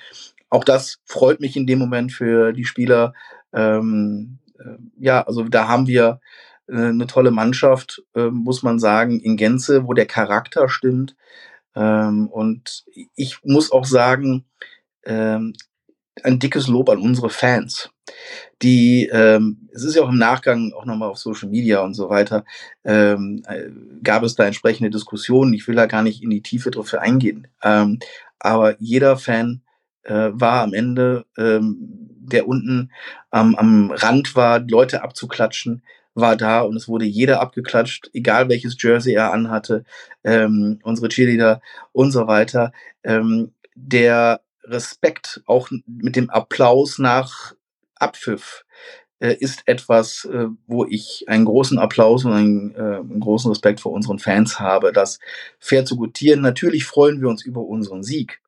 [0.50, 3.14] Auch das freut mich in dem Moment für die Spieler.
[3.54, 6.20] Ähm, äh, ja, also da haben wir
[6.76, 11.16] eine tolle Mannschaft, äh, muss man sagen, in Gänze, wo der Charakter stimmt.
[11.76, 14.46] Ähm, und ich muss auch sagen,
[15.06, 15.54] ähm,
[16.24, 17.90] ein dickes Lob an unsere Fans.
[18.62, 22.10] Die, ähm, es ist ja auch im Nachgang auch nochmal auf Social Media und so
[22.10, 22.46] weiter,
[22.84, 23.70] ähm, äh,
[24.04, 25.54] gab es da entsprechende Diskussionen.
[25.54, 27.48] Ich will da gar nicht in die Tiefe drauf eingehen.
[27.64, 28.00] Ähm,
[28.40, 29.62] aber jeder Fan
[30.04, 31.78] äh, war am Ende, ähm,
[32.24, 32.92] der unten
[33.30, 35.84] am Rand war, Leute abzuklatschen,
[36.14, 39.84] war da und es wurde jeder abgeklatscht, egal welches Jersey er anhatte,
[40.24, 42.72] ähm, unsere Cheerleader und so weiter.
[43.04, 47.54] Ähm, der Respekt auch mit dem Applaus nach
[47.96, 48.66] Abpfiff
[49.20, 53.80] äh, ist etwas, äh, wo ich einen großen Applaus und einen, äh, einen großen Respekt
[53.80, 55.20] vor unseren Fans habe, das
[55.60, 56.42] fair zu gutieren.
[56.42, 58.42] Natürlich freuen wir uns über unseren Sieg,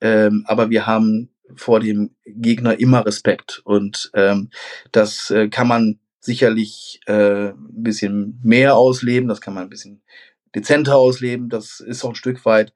[0.00, 4.50] ähm, aber wir haben vor dem Gegner immer Respekt und ähm,
[4.90, 10.02] das äh, kann man sicherlich äh, ein bisschen mehr ausleben, das kann man ein bisschen
[10.54, 12.74] dezenter ausleben, das ist auch ein Stück weit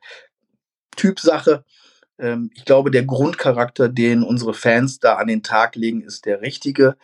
[0.96, 1.64] Typsache.
[2.18, 6.40] Ähm, ich glaube, der Grundcharakter, den unsere Fans da an den Tag legen, ist der
[6.40, 6.96] richtige.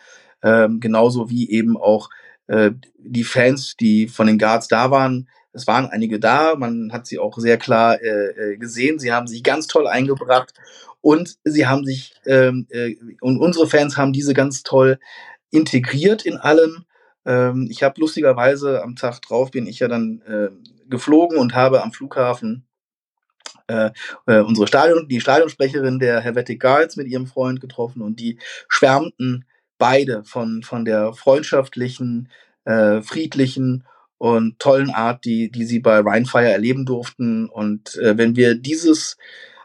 [0.43, 2.09] Ähm, genauso wie eben auch
[2.47, 5.29] äh, die Fans, die von den Guards da waren.
[5.53, 8.99] Es waren einige da, man hat sie auch sehr klar äh, äh gesehen.
[8.99, 10.53] Sie haben sich ganz toll eingebracht
[11.01, 14.99] und sie haben sich, ähm, äh, und unsere Fans haben diese ganz toll
[15.51, 16.85] integriert in allem.
[17.25, 20.49] Ähm, ich habe lustigerweise am Tag drauf bin ich ja dann äh,
[20.89, 22.67] geflogen und habe am Flughafen
[23.67, 23.91] äh,
[24.27, 28.39] äh, unsere Stadion, die Stadionsprecherin der Helvetic Guards mit ihrem Freund getroffen und die
[28.69, 29.45] schwärmten
[29.77, 32.29] beide von, von der freundschaftlichen,
[32.65, 33.85] äh, friedlichen
[34.17, 37.49] und tollen Art, die, die sie bei Rheinfire erleben durften.
[37.49, 39.17] Und äh, wenn wir dieses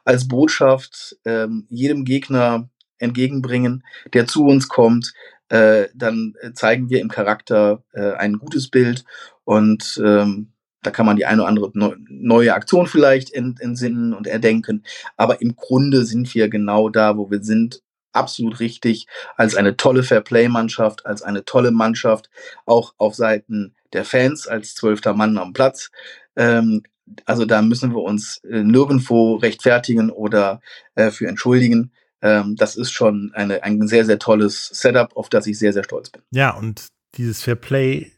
[0.05, 2.69] als Botschaft ähm, jedem Gegner
[2.99, 5.13] entgegenbringen, der zu uns kommt,
[5.53, 9.05] äh, dann zeigen wir im Charakter äh, ein gutes Bild
[9.45, 14.83] und ähm, da kann man die eine oder andere neue Aktion vielleicht entsinnen und erdenken.
[15.19, 17.83] Aber im Grunde sind wir genau da, wo wir sind.
[18.15, 19.07] Absolut richtig.
[19.37, 22.31] Als eine tolle Fairplay-Mannschaft, als eine tolle Mannschaft,
[22.67, 25.91] auch auf Seiten der Fans, als zwölfter Mann am Platz.
[26.35, 26.83] Ähm,
[27.27, 30.61] also da müssen wir uns äh, nirgendwo rechtfertigen oder
[30.95, 31.93] äh, für entschuldigen.
[32.23, 35.85] Ähm, das ist schon eine, ein sehr, sehr tolles Setup, auf das ich sehr, sehr
[35.85, 36.23] stolz bin.
[36.31, 38.13] Ja, und dieses Fairplay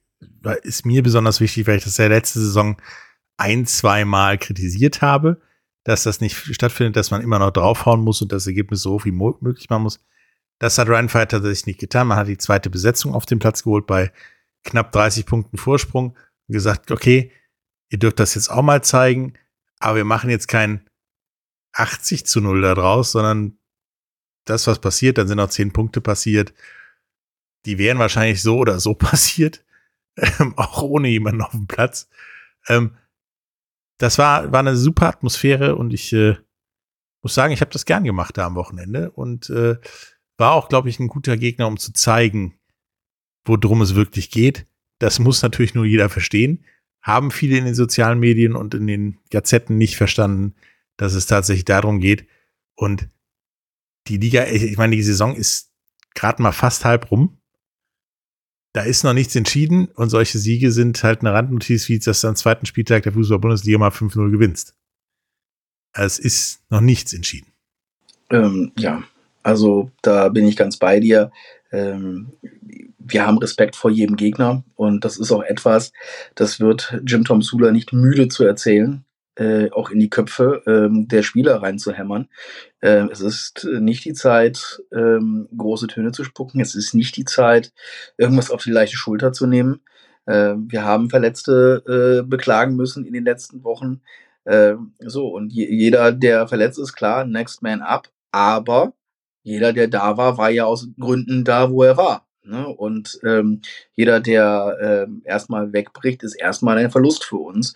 [0.63, 2.77] ist mir besonders wichtig, weil ich das ja letzte Saison
[3.37, 5.41] ein, zwei Mal kritisiert habe,
[5.85, 9.13] dass das nicht stattfindet, dass man immer noch draufhauen muss und das Ergebnis so viel
[9.13, 10.05] möglich machen muss.
[10.59, 12.07] Das hat Ryan Fight tatsächlich nicht getan.
[12.07, 14.13] Man hat die zweite Besetzung auf den Platz geholt bei
[14.65, 17.33] knapp 30 Punkten Vorsprung und gesagt, okay,
[17.91, 19.35] ihr dürft das jetzt auch mal zeigen,
[19.79, 20.89] aber wir machen jetzt kein
[21.73, 23.59] 80 zu 0 da draus, sondern
[24.45, 26.53] das, was passiert, dann sind noch 10 Punkte passiert.
[27.67, 29.65] Die wären wahrscheinlich so oder so passiert
[30.17, 32.09] ähm, auch ohne jemanden auf dem Platz.
[32.69, 32.97] Ähm,
[33.99, 36.37] das war, war eine super Atmosphäre und ich äh,
[37.23, 39.77] muss sagen, ich habe das gern gemacht da am Wochenende und äh,
[40.37, 42.59] war auch, glaube ich, ein guter Gegner, um zu zeigen,
[43.45, 44.67] worum es wirklich geht.
[44.99, 46.65] Das muss natürlich nur jeder verstehen.
[47.01, 50.55] Haben viele in den sozialen Medien und in den Gazetten nicht verstanden,
[50.97, 52.27] dass es tatsächlich darum geht.
[52.75, 53.09] Und
[54.09, 55.71] die Liga, ich meine, die Saison ist
[56.15, 57.39] gerade mal fast halb rum
[58.75, 62.29] da ist noch nichts entschieden und solche Siege sind halt eine Randnotiz, wie dass du
[62.29, 64.75] am zweiten Spieltag der Fußball-Bundesliga mal 5-0 gewinnst.
[65.93, 67.53] Es ist noch nichts entschieden.
[68.31, 69.05] Ähm, ja,
[69.45, 71.31] also da bin ich ganz bei dir.
[71.71, 72.33] Ähm,
[72.99, 75.93] wir haben Respekt vor jedem Gegner und das ist auch etwas,
[76.35, 79.04] das wird Jim Tom Sula nicht müde zu erzählen
[79.37, 82.29] äh, auch in die Köpfe ähm, der Spieler reinzuhämmern.
[82.83, 86.61] Ähm, es ist nicht die Zeit, ähm, große Töne zu spucken.
[86.61, 87.73] Es ist nicht die Zeit,
[88.17, 89.81] irgendwas auf die leichte Schulter zu nehmen.
[90.27, 94.03] Ähm, wir haben Verletzte äh, beklagen müssen in den letzten Wochen.
[94.47, 98.09] Ähm, so, und je, jeder, der verletzt ist, klar, next man up.
[98.31, 98.95] Aber
[99.43, 102.27] jeder, der da war, war ja aus Gründen da, wo er war.
[102.45, 102.69] Ne?
[102.69, 103.61] Und ähm,
[103.95, 107.75] jeder, der ähm, erstmal wegbricht, ist erstmal ein Verlust für uns.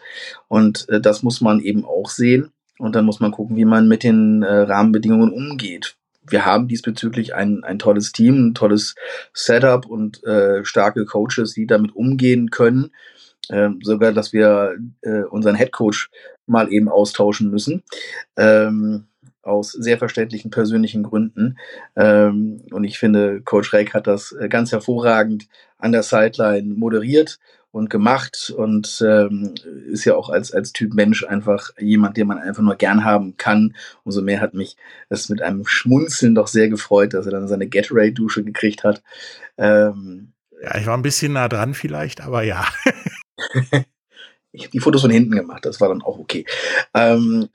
[0.49, 2.53] Und äh, das muss man eben auch sehen.
[2.79, 5.97] Und dann muss man gucken, wie man mit den äh, Rahmenbedingungen umgeht.
[6.31, 8.95] Wir haben diesbezüglich ein, ein tolles Team, ein tolles
[9.33, 12.91] Setup und äh, starke Coaches, die damit umgehen können.
[13.51, 16.11] Ähm, sogar, dass wir äh, unseren Head Coach
[16.47, 17.83] mal eben austauschen müssen.
[18.37, 19.08] Ähm,
[19.49, 21.59] aus sehr verständlichen persönlichen Gründen.
[21.97, 27.39] Ähm, und ich finde, Coach Reck hat das äh, ganz hervorragend an der Sideline moderiert
[27.71, 29.55] und gemacht und ähm,
[29.91, 33.37] ist ja auch als, als Typ Mensch einfach jemand, den man einfach nur gern haben
[33.37, 33.75] kann.
[34.05, 34.77] Umso mehr hat mich
[35.09, 39.03] es mit einem Schmunzeln doch sehr gefreut, dass er dann seine Gatorade-Dusche gekriegt hat.
[39.59, 40.33] Ähm,
[40.63, 42.67] ja, ich war ein bisschen nah dran vielleicht, aber ja.
[44.53, 46.47] ich habe die Fotos von hinten gemacht, das war dann auch okay.
[46.95, 47.49] Ähm,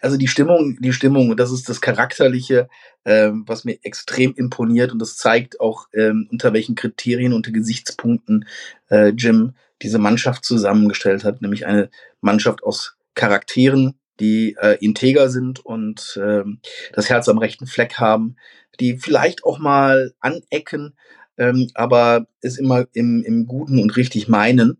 [0.00, 2.68] also die Stimmung, die Stimmung, das ist das Charakterliche,
[3.04, 8.46] ähm, was mir extrem imponiert und das zeigt auch, ähm, unter welchen Kriterien, unter Gesichtspunkten
[8.90, 11.90] äh, Jim diese Mannschaft zusammengestellt hat, nämlich eine
[12.20, 16.60] Mannschaft aus Charakteren, die äh, integer sind und ähm,
[16.92, 18.36] das Herz am rechten Fleck haben,
[18.78, 20.94] die vielleicht auch mal anecken,
[21.38, 24.78] ähm, aber es immer im, im Guten und richtig meinen.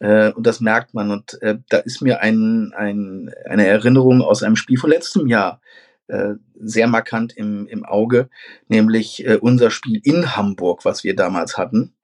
[0.00, 1.10] Äh, und das merkt man.
[1.10, 5.60] Und äh, da ist mir ein, ein, eine Erinnerung aus einem Spiel von letztem Jahr
[6.08, 8.28] äh, sehr markant im, im Auge,
[8.68, 11.94] nämlich äh, unser Spiel in Hamburg, was wir damals hatten,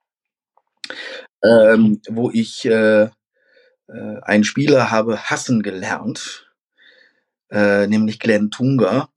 [1.43, 6.51] ähm, wo ich äh, äh, einen Spieler habe hassen gelernt,
[7.49, 9.09] äh, nämlich Glenn Tunga,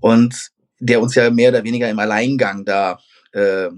[0.00, 3.00] und der uns ja mehr oder weniger im Alleingang da
[3.32, 3.68] äh,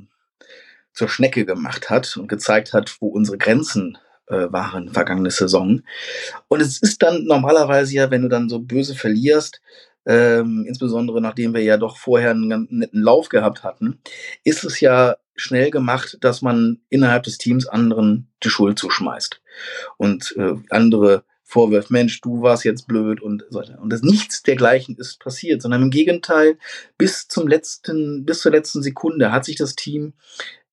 [0.92, 3.98] zur Schnecke gemacht hat und gezeigt hat, wo unsere Grenzen
[4.30, 5.82] äh, waren vergangene Saison.
[6.48, 9.60] Und es ist dann normalerweise ja, wenn du dann so böse verlierst,
[10.06, 14.00] ähm, insbesondere nachdem wir ja doch vorher einen ganz netten Lauf gehabt hatten,
[14.44, 19.40] ist es ja schnell gemacht, dass man innerhalb des Teams anderen die Schuld zuschmeißt
[19.96, 23.80] und äh, andere vorwirft, Mensch, du warst jetzt blöd und so weiter.
[23.80, 26.56] Und das nichts dergleichen ist passiert, sondern im Gegenteil,
[26.96, 30.12] bis zum letzten, bis zur letzten Sekunde hat sich das Team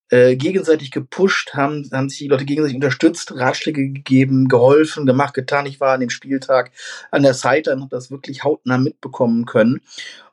[0.10, 5.66] äh, gegenseitig gepusht, haben, haben sich die Leute gegenseitig unterstützt, Ratschläge gegeben, geholfen, gemacht, getan.
[5.66, 6.72] Ich war an dem Spieltag
[7.12, 9.82] an der Seite und habe das wirklich hautnah mitbekommen können.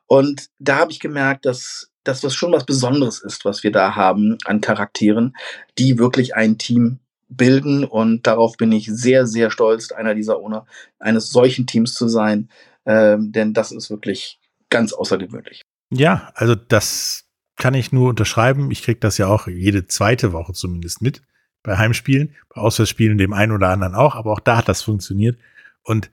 [0.07, 3.95] Und da habe ich gemerkt, dass, dass das schon was Besonderes ist, was wir da
[3.95, 5.35] haben an Charakteren,
[5.77, 7.83] die wirklich ein Team bilden.
[7.83, 10.65] Und darauf bin ich sehr, sehr stolz, einer dieser Owner
[10.99, 12.49] eines solchen Teams zu sein.
[12.85, 15.63] Ähm, denn das ist wirklich ganz außergewöhnlich.
[15.91, 17.24] Ja, also das
[17.57, 18.71] kann ich nur unterschreiben.
[18.71, 21.21] Ich kriege das ja auch jede zweite Woche zumindest mit.
[21.63, 25.39] Bei Heimspielen, bei Auswärtsspielen dem einen oder anderen auch, aber auch da hat das funktioniert.
[25.83, 26.11] Und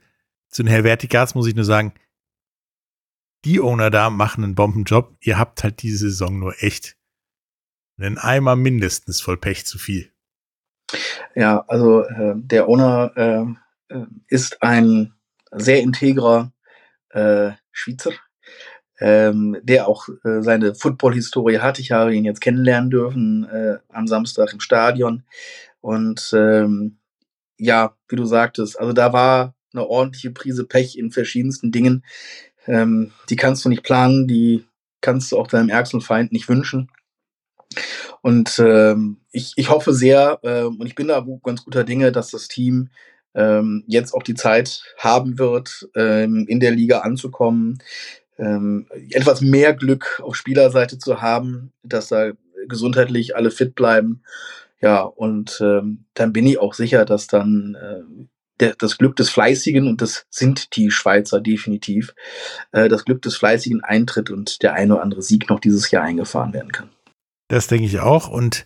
[0.49, 1.93] zu den Helveticas muss ich nur sagen,
[3.45, 5.15] die Owner da machen einen Bombenjob.
[5.19, 6.95] Ihr habt halt diese Saison nur echt
[7.97, 10.11] einen Eimer mindestens voll Pech zu viel.
[11.35, 15.13] Ja, also äh, der Owner äh, äh ist ein
[15.51, 16.51] sehr integrer
[17.09, 18.11] äh, Schweizer,
[18.99, 21.79] ähm, der auch äh, seine Football-Historie hat.
[21.79, 25.23] Ich habe ihn jetzt kennenlernen dürfen äh, am Samstag im Stadion.
[25.81, 26.97] Und ähm,
[27.57, 32.05] ja, wie du sagtest, also da war eine ordentliche Prise Pech in verschiedensten Dingen.
[32.67, 34.65] Ähm, die kannst du nicht planen, die
[35.01, 36.89] kannst du auch deinem ärgsten Feind nicht wünschen.
[38.21, 42.31] Und ähm, ich, ich hoffe sehr, äh, und ich bin da ganz guter Dinge, dass
[42.31, 42.89] das Team
[43.35, 47.79] ähm, jetzt auch die Zeit haben wird, ähm, in der Liga anzukommen,
[48.37, 52.31] ähm, etwas mehr Glück auf Spielerseite zu haben, dass da
[52.67, 54.23] gesundheitlich alle fit bleiben.
[54.81, 58.27] Ja, und ähm, dann bin ich auch sicher, dass dann äh,
[58.59, 62.13] der, das Glück des Fleißigen, und das sind die Schweizer definitiv,
[62.71, 66.03] äh, das Glück des Fleißigen eintritt und der eine oder andere Sieg noch dieses Jahr
[66.03, 66.89] eingefahren werden kann.
[67.47, 68.29] Das denke ich auch.
[68.29, 68.65] Und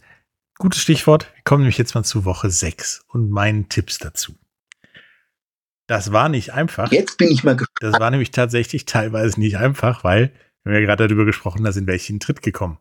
[0.57, 4.33] gutes Stichwort, wir kommen nämlich jetzt mal zu Woche 6 und meinen Tipps dazu.
[5.87, 6.91] Das war nicht einfach.
[6.91, 7.93] Jetzt bin ich mal gespannt.
[7.93, 10.33] Das war nämlich tatsächlich teilweise nicht einfach, weil
[10.63, 12.77] wir haben ja gerade darüber gesprochen, da sind welche in Tritt gekommen.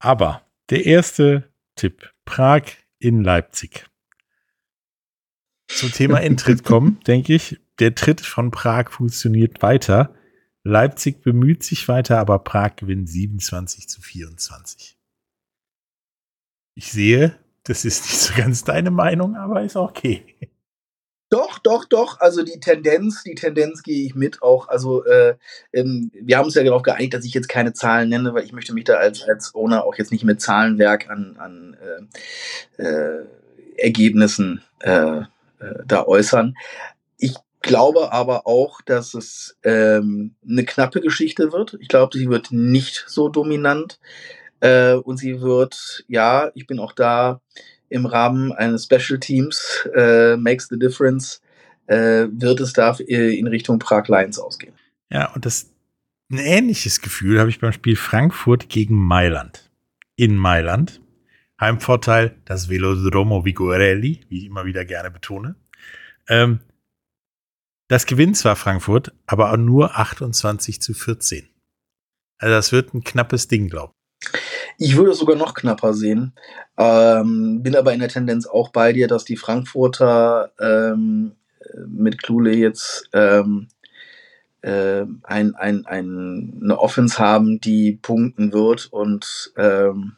[0.00, 2.62] Aber der erste Tipp, Prag
[2.98, 3.86] in Leipzig.
[5.68, 10.14] Zum Thema in Tritt kommen, denke ich, der Tritt von Prag funktioniert weiter.
[10.64, 14.98] Leipzig bemüht sich weiter, aber Prag gewinnt 27 zu 24.
[16.74, 20.24] Ich sehe, das ist nicht so ganz deine Meinung, aber ist okay.
[21.34, 22.20] Doch, doch, doch.
[22.20, 24.68] Also die Tendenz, die Tendenz gehe ich mit auch.
[24.68, 25.34] Also äh,
[25.72, 28.52] ähm, wir haben uns ja darauf geeinigt, dass ich jetzt keine Zahlen nenne, weil ich
[28.52, 31.76] möchte mich da als, als Owner auch jetzt nicht mit Zahlenwerk an, an
[32.78, 33.24] äh, äh,
[33.76, 35.24] Ergebnissen äh, äh,
[35.84, 36.56] da äußern.
[37.18, 41.76] Ich glaube aber auch, dass es ähm, eine knappe Geschichte wird.
[41.80, 43.98] Ich glaube, sie wird nicht so dominant.
[44.60, 47.40] Äh, und sie wird, ja, ich bin auch da
[47.94, 51.40] im Rahmen eines Special Teams äh, Makes the Difference,
[51.86, 54.74] äh, wird es da äh, in Richtung Prag Lions ausgehen.
[55.10, 55.70] Ja, und das
[56.30, 59.70] ein ähnliches Gefühl habe ich beim Spiel Frankfurt gegen Mailand.
[60.16, 61.00] In Mailand.
[61.60, 65.54] Heimvorteil das Velodromo Vigorelli, wie ich immer wieder gerne betone.
[66.28, 66.60] Ähm,
[67.88, 71.48] das gewinnt zwar Frankfurt, aber nur 28 zu 14.
[72.38, 73.92] Also das wird ein knappes Ding, glaube
[74.78, 74.96] ich.
[74.96, 76.32] Würde es sogar noch knapper sehen.
[76.76, 81.32] Ähm, bin aber in der Tendenz auch bei dir, dass die Frankfurter ähm,
[81.86, 83.68] mit Klule jetzt ähm,
[84.62, 90.16] äh, ein, ein, ein, eine Offense haben, die punkten wird und ähm,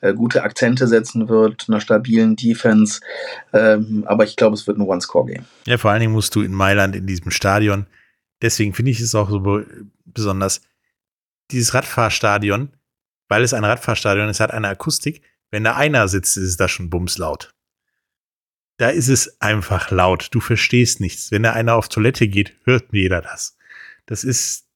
[0.00, 3.00] äh, gute Akzente setzen wird, einer stabilen Defense.
[3.52, 5.44] Ähm, aber ich glaube, es wird ein One-Score-Game.
[5.66, 7.86] Ja, vor allen Dingen musst du in Mailand in diesem Stadion.
[8.42, 9.62] Deswegen finde ich es auch so
[10.04, 10.60] besonders.
[11.50, 12.70] Dieses Radfahrstadion
[13.28, 15.22] weil es ein Radfahrstadion ist, hat eine Akustik.
[15.50, 17.54] Wenn da einer sitzt, ist es da schon bumslaut.
[18.78, 20.28] Da ist es einfach laut.
[20.32, 21.30] Du verstehst nichts.
[21.30, 23.56] Wenn da einer auf Toilette geht, hört jeder das.
[24.06, 24.68] Das ist,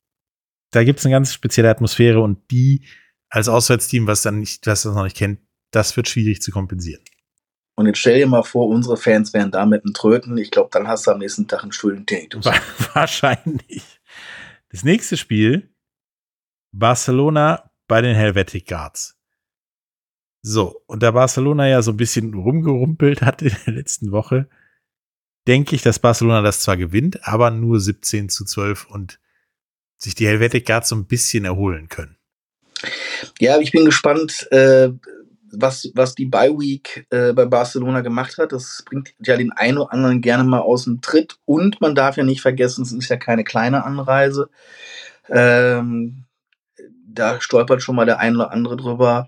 [0.70, 2.86] da gibt es eine ganz spezielle Atmosphäre und die
[3.28, 5.40] als Auswärtsteam, was dann nicht, was das noch nicht kennt,
[5.70, 7.02] das wird schwierig zu kompensieren.
[7.74, 10.36] Und jetzt stell dir mal vor, unsere Fans wären da mit einem Tröten.
[10.36, 12.44] Ich glaube, dann hast du am nächsten Tag einen schönen Tinnitus.
[12.92, 13.82] Wahrscheinlich.
[14.68, 15.74] Das nächste Spiel,
[16.72, 19.18] Barcelona bei den Helvetic Guards.
[20.40, 24.48] So, und da Barcelona ja so ein bisschen rumgerumpelt hat in der letzten Woche,
[25.46, 29.20] denke ich, dass Barcelona das zwar gewinnt, aber nur 17 zu 12 und
[29.98, 32.16] sich die Helvetic Guards so ein bisschen erholen können.
[33.38, 34.88] Ja, ich bin gespannt, äh,
[35.50, 38.52] was, was die Bye Week äh, bei Barcelona gemacht hat.
[38.52, 41.36] Das bringt ja den einen oder anderen gerne mal aus dem Tritt.
[41.44, 44.48] Und man darf ja nicht vergessen, es ist ja keine kleine Anreise.
[45.28, 46.24] Ähm,
[47.14, 49.26] da stolpert schon mal der ein oder andere drüber.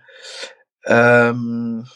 [0.86, 1.86] Ähm,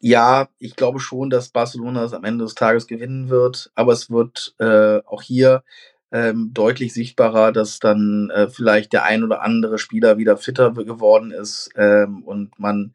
[0.00, 4.10] ja, ich glaube schon, dass Barcelona es am Ende des Tages gewinnen wird, aber es
[4.10, 5.64] wird äh, auch hier
[6.10, 11.32] ähm, deutlich sichtbarer, dass dann äh, vielleicht der ein oder andere Spieler wieder fitter geworden
[11.32, 12.94] ist ähm, und man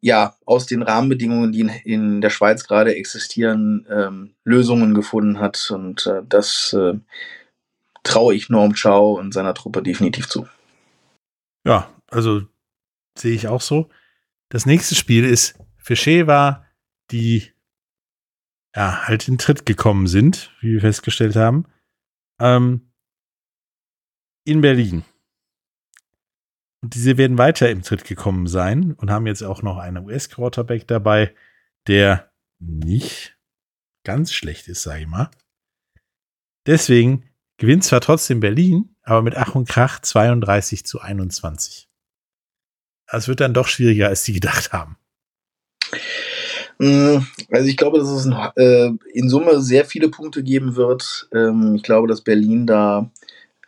[0.00, 5.70] ja aus den Rahmenbedingungen, die in, in der Schweiz gerade existieren, ähm, Lösungen gefunden hat
[5.70, 6.94] und äh, das äh,
[8.06, 10.48] traue ich Norm Chow und seiner Truppe definitiv zu.
[11.64, 12.42] Ja, also
[13.18, 13.88] sehe ich auch so.
[14.48, 16.64] Das nächste Spiel ist für Sheva,
[17.10, 17.52] die
[18.74, 21.66] ja halt in Tritt gekommen sind, wie wir festgestellt haben
[22.40, 22.92] ähm,
[24.44, 25.04] in Berlin.
[26.82, 30.86] Und diese werden weiter im Tritt gekommen sein und haben jetzt auch noch einen US-Quarterback
[30.86, 31.34] dabei,
[31.86, 33.36] der nicht
[34.04, 35.30] ganz schlecht ist, sage ich mal.
[36.66, 41.88] Deswegen gewinnt zwar trotzdem Berlin, aber mit Ach und Krach 32 zu 21.
[43.08, 44.96] Es wird dann doch schwieriger, als sie gedacht haben.
[46.78, 47.18] Mm,
[47.50, 51.28] also ich glaube, dass es äh, in Summe sehr viele Punkte geben wird.
[51.32, 53.10] Ähm, ich glaube, dass Berlin da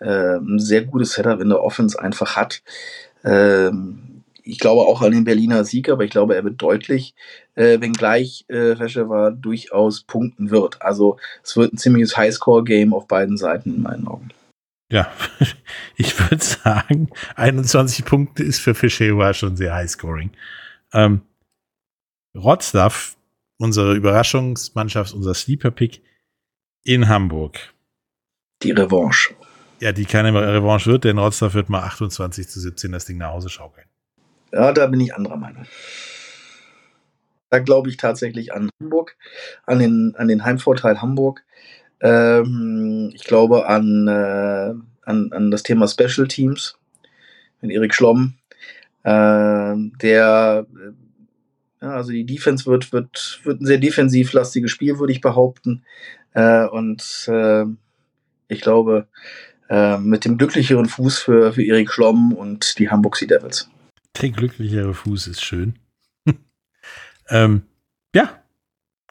[0.00, 2.62] äh, ein sehr gutes Setup in der Offense einfach hat.
[3.24, 4.07] Ähm,
[4.48, 7.14] ich glaube auch an den Berliner Sieg, aber ich glaube, er wird deutlich,
[7.54, 10.80] äh, wenngleich äh, Feschewa durchaus punkten wird.
[10.80, 14.30] Also es wird ein ziemliches Highscore-Game auf beiden Seiten in meinen Augen.
[14.90, 15.12] Ja,
[15.96, 20.30] ich würde sagen, 21 Punkte ist für Fischewa schon sehr Highscoring.
[20.94, 21.20] Ähm,
[22.34, 23.16] Rotzlaff,
[23.58, 26.02] unsere Überraschungsmannschaft, unser Sleeper-Pick
[26.84, 27.74] in Hamburg.
[28.62, 29.34] Die Revanche.
[29.80, 33.32] Ja, die keine Revanche wird, denn Rotzlaff wird mal 28 zu 17 das Ding nach
[33.32, 33.86] Hause schaukeln.
[34.52, 35.66] Ja, da bin ich anderer Meinung.
[37.50, 39.16] Da glaube ich tatsächlich an Hamburg,
[39.64, 41.44] an den, an den Heimvorteil Hamburg.
[42.00, 44.74] Ähm, ich glaube an, äh,
[45.04, 46.78] an, an das Thema Special Teams
[47.60, 48.34] mit Erik Schlomm,
[49.02, 50.66] äh, der
[51.80, 55.84] ja, also die Defense wird, wird, wird ein sehr defensivlastiges Spiel, würde ich behaupten.
[56.34, 57.64] Äh, und äh,
[58.48, 59.06] ich glaube,
[59.68, 63.70] äh, mit dem glücklicheren Fuß für, für Erik Schlomm und die Hamburg Sea Devils.
[64.20, 65.78] Der glücklichere Fuß ist schön.
[67.28, 67.62] ähm,
[68.14, 68.42] ja,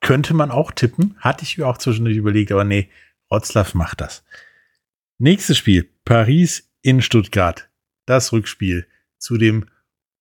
[0.02, 1.16] könnte man auch tippen.
[1.20, 2.90] Hatte ich mir auch zwischendurch überlegt, aber nee,
[3.32, 4.24] Rotzlaff macht das.
[5.18, 7.70] Nächstes Spiel, Paris in Stuttgart.
[8.06, 8.88] Das Rückspiel
[9.18, 9.66] zu dem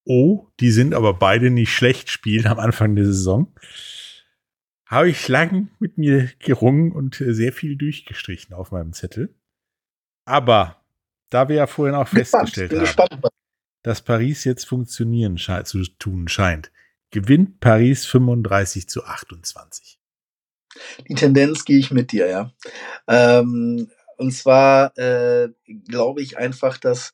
[0.07, 3.53] oh, die sind aber beide nicht schlecht spielen am Anfang der Saison,
[4.85, 9.35] habe ich lang mit mir gerungen und sehr viel durchgestrichen auf meinem Zettel.
[10.25, 10.81] Aber
[11.29, 13.21] da wir ja vorhin auch festgestellt haben.
[13.87, 16.73] Dass Paris jetzt funktionieren zu tun scheint,
[17.09, 19.97] gewinnt Paris 35 zu 28.
[21.07, 22.51] Die Tendenz gehe ich mit dir, ja.
[23.07, 25.47] Ähm, und zwar äh,
[25.87, 27.13] glaube ich einfach, dass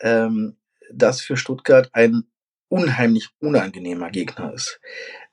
[0.00, 0.56] ähm,
[0.90, 2.24] das für Stuttgart ein
[2.68, 4.80] unheimlich unangenehmer Gegner ist.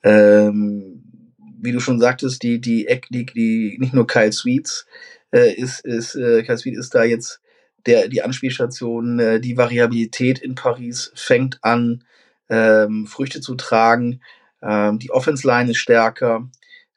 [0.04, 4.86] Ähm, wie du schon sagtest, die, die, die, die nicht nur Kyle Sweets
[5.32, 7.42] äh, ist, ist äh, Kyle Sweet ist da jetzt
[7.86, 12.04] der, die Anspielstation, äh, die Variabilität in Paris fängt an,
[12.50, 14.22] ähm, Früchte zu tragen.
[14.62, 16.50] Ähm, die Offense Line ist stärker.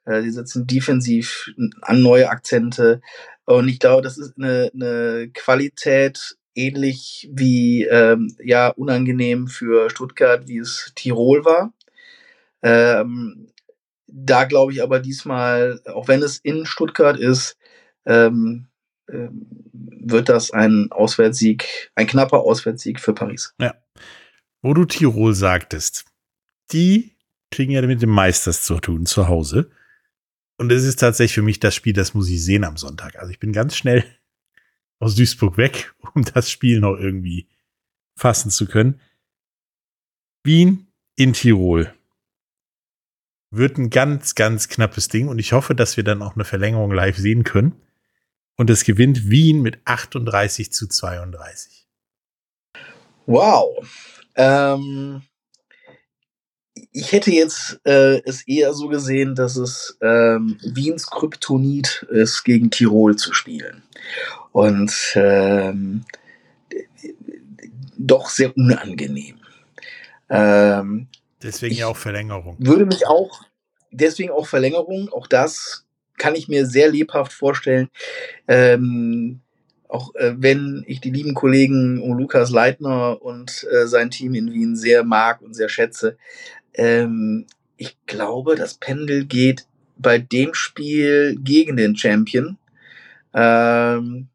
[0.04, 1.50] Äh, die setzen defensiv
[1.82, 3.00] an neue Akzente.
[3.46, 10.46] Und ich glaube, das ist eine, eine Qualität ähnlich wie ähm, ja unangenehm für Stuttgart,
[10.48, 11.72] wie es Tirol war.
[12.62, 13.48] Ähm,
[14.06, 17.56] da glaube ich aber diesmal, auch wenn es in Stuttgart ist,
[18.06, 18.68] ähm,
[19.06, 23.54] wird das ein Auswärtssieg, ein knapper Auswärtssieg für Paris.
[23.60, 23.74] Ja.
[24.62, 26.06] Wo du Tirol sagtest,
[26.72, 27.16] die
[27.50, 29.70] kriegen ja mit dem Meisters zu tun zu Hause.
[30.56, 33.16] Und es ist tatsächlich für mich das Spiel, das muss ich sehen am Sonntag.
[33.16, 34.04] Also ich bin ganz schnell
[34.98, 37.48] aus Duisburg weg, um das Spiel noch irgendwie
[38.16, 39.00] fassen zu können.
[40.44, 41.92] Wien in Tirol
[43.50, 46.90] wird ein ganz, ganz knappes Ding und ich hoffe, dass wir dann auch eine Verlängerung
[46.90, 47.80] live sehen können.
[48.56, 51.86] Und es gewinnt Wien mit 38 zu 32.
[53.26, 53.86] Wow.
[54.36, 55.22] Ähm,
[56.92, 62.70] ich hätte jetzt äh, es eher so gesehen, dass es ähm, Wiens Kryptonit ist, gegen
[62.70, 63.82] Tirol zu spielen.
[64.52, 66.04] Und ähm,
[67.96, 69.38] doch sehr unangenehm.
[70.28, 71.08] Ähm,
[71.42, 72.56] deswegen ja auch Verlängerung.
[72.58, 73.42] Würde mich auch,
[73.90, 75.83] deswegen auch Verlängerung, auch das
[76.18, 77.88] kann ich mir sehr lebhaft vorstellen.
[78.48, 79.40] Ähm,
[79.88, 84.76] auch äh, wenn ich die lieben Kollegen Lukas Leitner und äh, sein Team in Wien
[84.76, 86.16] sehr mag und sehr schätze,
[86.74, 87.46] ähm,
[87.76, 92.58] ich glaube, das Pendel geht bei dem Spiel gegen den Champion.
[93.32, 94.28] Ähm,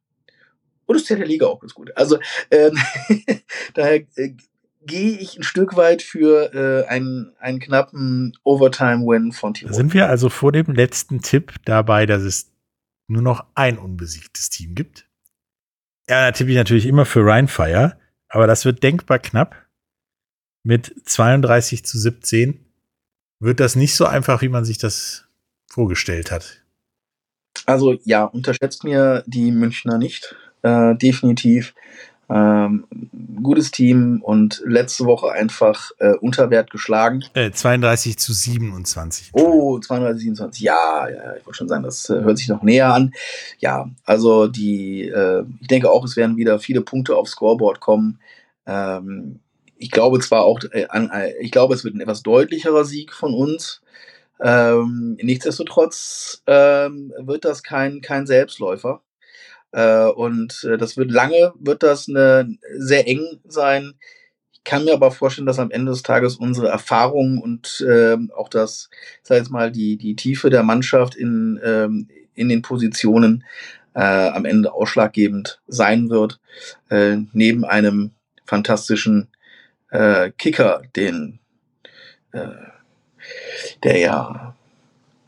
[0.86, 1.96] und es ja der Liga auch ganz gut.
[1.96, 2.20] Also
[2.50, 2.78] ähm,
[3.74, 4.34] daher äh,
[4.82, 9.74] gehe ich ein Stück weit für äh, einen, einen knappen Overtime-Win von Tirol.
[9.74, 12.52] Sind wir also vor dem letzten Tipp dabei, dass es
[13.08, 15.08] nur noch ein unbesiegtes Team gibt?
[16.10, 17.98] Ja, da tippe ich natürlich immer für Rheinfire,
[18.30, 19.56] aber das wird denkbar knapp.
[20.64, 22.66] Mit 32 zu 17
[23.40, 25.26] wird das nicht so einfach, wie man sich das
[25.68, 26.64] vorgestellt hat.
[27.66, 30.36] Also ja, unterschätzt mir die Münchner nicht.
[30.62, 31.74] Äh, definitiv.
[32.32, 32.86] Ähm,
[33.42, 37.24] gutes Team und letzte Woche einfach äh, unter Wert geschlagen.
[37.34, 39.32] Äh, 32 zu 27.
[39.34, 40.62] Oh, 32 27.
[40.62, 43.14] Ja, ja, ich wollte schon sagen, das äh, hört sich noch näher an.
[43.58, 48.20] Ja, also die, äh, ich denke auch, es werden wieder viele Punkte aufs Scoreboard kommen.
[48.68, 49.40] Ähm,
[49.78, 53.14] ich glaube zwar auch, äh, an, äh, ich glaube, es wird ein etwas deutlicherer Sieg
[53.14, 53.82] von uns.
[54.42, 59.02] Ähm, nichtsdestotrotz ähm, wird das kein, kein Selbstläufer.
[59.72, 63.93] Äh, und äh, das wird lange, wird das eine, sehr eng sein.
[64.51, 68.49] Ich kann mir aber vorstellen, dass am Ende des Tages unsere Erfahrung und äh, auch
[68.49, 68.89] das,
[69.24, 73.43] sag jetzt mal, die, die Tiefe der Mannschaft in, ähm, in den Positionen
[73.93, 76.39] äh, am Ende ausschlaggebend sein wird.
[76.89, 78.11] Äh, neben einem
[78.45, 79.30] fantastischen
[79.91, 81.39] äh, Kicker, den
[82.32, 82.47] äh,
[83.84, 84.55] der ja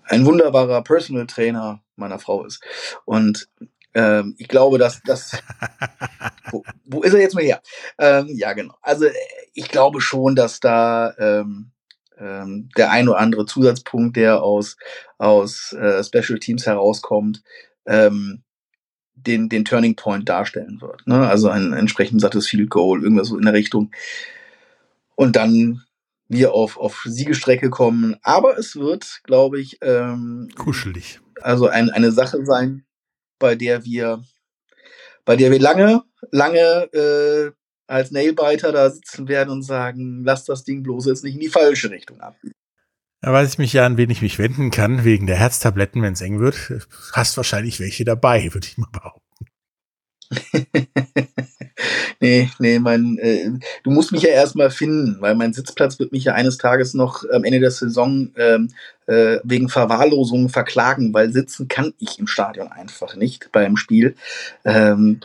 [0.05, 2.63] ein wunderbarer Personal Trainer meiner Frau ist.
[3.05, 3.47] Und
[3.93, 5.41] ähm, ich glaube, dass das.
[6.51, 7.61] wo, wo, ist er jetzt mal her?
[7.97, 8.75] Ähm, ja, genau.
[8.81, 9.05] Also
[9.53, 11.71] ich glaube schon, dass da ähm,
[12.17, 14.77] ähm, der ein oder andere Zusatzpunkt, der aus,
[15.17, 17.43] aus äh, Special Teams herauskommt,
[17.85, 18.43] ähm,
[19.15, 21.05] den, den Turning Point darstellen wird.
[21.05, 21.27] Ne?
[21.27, 23.91] Also ein entsprechend sattes Field Goal, irgendwas so in der Richtung.
[25.15, 25.83] Und dann
[26.27, 28.15] wir auf, auf Siegestrecke kommen.
[28.23, 31.19] Aber es wird, glaube ich, ähm, kuschelig.
[31.41, 32.85] Also ein, eine Sache sein,
[33.41, 34.23] bei der wir,
[35.25, 36.59] bei der wir lange, lange
[36.93, 37.51] äh,
[37.87, 41.49] als Nailbiter da sitzen werden und sagen, lass das Ding bloß jetzt nicht in die
[41.49, 42.37] falsche Richtung ab.
[43.19, 46.13] Da weiß ich mich ja, an wen ich mich wenden kann, wegen der Herztabletten, wenn
[46.13, 46.87] es eng wird.
[47.11, 49.45] Hast wahrscheinlich welche dabei, würde ich mal behaupten.
[52.21, 53.51] nee, nee, mein, äh,
[53.83, 57.23] du musst mich ja erstmal finden, weil mein Sitzplatz wird mich ja eines Tages noch
[57.31, 58.69] am Ende der Saison ähm,
[59.07, 64.15] äh, wegen Verwahrlosung verklagen, weil sitzen kann ich im Stadion einfach nicht beim Spiel.
[64.63, 65.19] Ähm,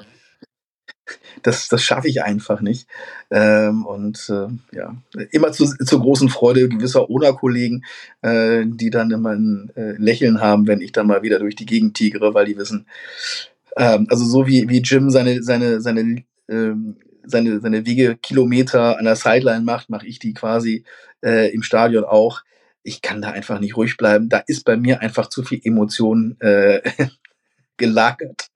[1.42, 2.88] das, das schaffe ich einfach nicht.
[3.30, 4.97] Ähm, und äh, ja,
[5.30, 7.84] immer zu, zur großen Freude gewisser ONA-Kollegen,
[8.22, 11.66] äh, die dann immer ein äh, Lächeln haben, wenn ich dann mal wieder durch die
[11.66, 12.86] Gegend tigere, weil die wissen,
[13.76, 19.05] ähm, also so wie, wie Jim seine, seine, seine, ähm, seine, seine Wege Kilometer an
[19.05, 20.84] der Sideline macht, mache ich die quasi
[21.24, 22.42] äh, im Stadion auch.
[22.82, 24.28] Ich kann da einfach nicht ruhig bleiben.
[24.28, 26.80] Da ist bei mir einfach zu viel Emotion äh,
[27.76, 28.49] gelagert.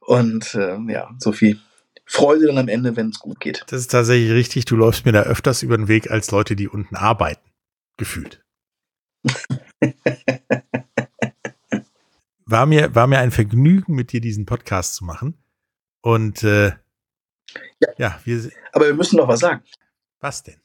[0.00, 1.58] Und äh, ja, so viel
[2.04, 3.64] Freude dann am Ende, wenn es gut geht.
[3.66, 4.64] Das ist tatsächlich richtig.
[4.66, 7.50] Du läufst mir da öfters über den Weg als Leute, die unten arbeiten.
[7.96, 8.44] Gefühlt.
[12.44, 15.34] war mir, war mir ein Vergnügen, mit dir diesen Podcast zu machen.
[16.02, 16.72] Und äh,
[17.80, 17.88] ja.
[17.98, 18.50] ja, wir.
[18.72, 19.62] Aber wir müssen noch was sagen.
[20.20, 20.60] Was denn?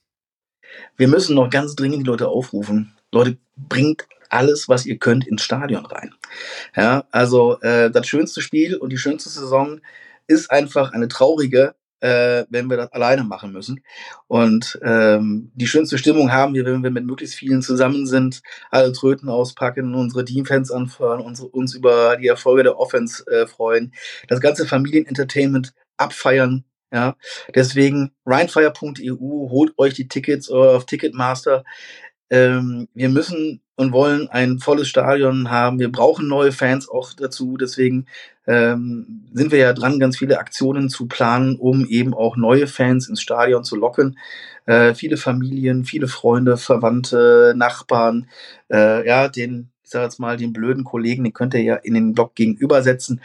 [0.97, 2.95] Wir müssen noch ganz dringend die Leute aufrufen.
[3.11, 6.13] Leute, bringt alles, was ihr könnt, ins Stadion rein.
[6.75, 9.81] Ja, also äh, das schönste Spiel und die schönste Saison
[10.27, 13.83] ist einfach eine traurige, äh, wenn wir das alleine machen müssen.
[14.27, 18.41] Und ähm, die schönste Stimmung haben wir, wenn wir mit möglichst vielen zusammen sind,
[18.71, 23.93] alle Tröten auspacken, unsere Teamfans anfeuern, uns, uns über die Erfolge der Offense äh, freuen,
[24.29, 26.63] das ganze Familienentertainment abfeiern.
[26.91, 27.15] Ja,
[27.55, 31.63] deswegen rheinfire.eu, holt euch die Tickets auf Ticketmaster.
[32.29, 35.79] Ähm, wir müssen und wollen ein volles Stadion haben.
[35.79, 37.57] Wir brauchen neue Fans auch dazu.
[37.57, 38.05] Deswegen
[38.45, 43.09] ähm, sind wir ja dran, ganz viele Aktionen zu planen, um eben auch neue Fans
[43.09, 44.19] ins Stadion zu locken.
[44.65, 48.29] Äh, viele Familien, viele Freunde, Verwandte, Nachbarn,
[48.71, 51.95] äh, ja, den, ich sag jetzt mal, den blöden Kollegen, den könnt ihr ja in
[51.95, 53.21] den Blog gegenübersetzen.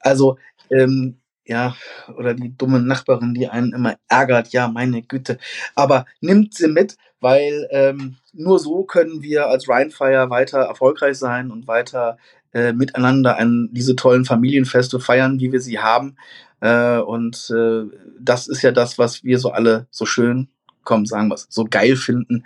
[0.00, 0.36] Also,
[0.70, 1.16] ähm,
[1.46, 1.76] ja,
[2.16, 5.38] oder die dumme Nachbarin, die einen immer ärgert, ja, meine Güte.
[5.74, 11.50] Aber nimmt sie mit, weil ähm, nur so können wir als Rheinfire weiter erfolgreich sein
[11.50, 12.18] und weiter
[12.52, 16.16] äh, miteinander an diese tollen Familienfeste feiern, wie wir sie haben.
[16.60, 17.84] Äh, und äh,
[18.18, 20.48] das ist ja das, was wir so alle so schön
[20.84, 22.44] komm, sagen wir so geil finden,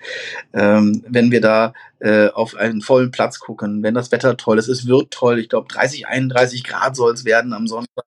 [0.52, 4.68] ähm, wenn wir da äh, auf einen vollen Platz gucken, wenn das Wetter toll ist,
[4.68, 8.04] es wird toll, ich glaube 30, 31 Grad soll es werden am Sonntag.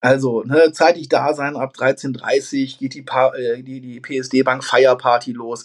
[0.00, 5.32] Also, ne, zeitig da sein, ab 13.30 geht die, pa äh, die, die PSD-Bank Feierparty
[5.32, 5.64] los.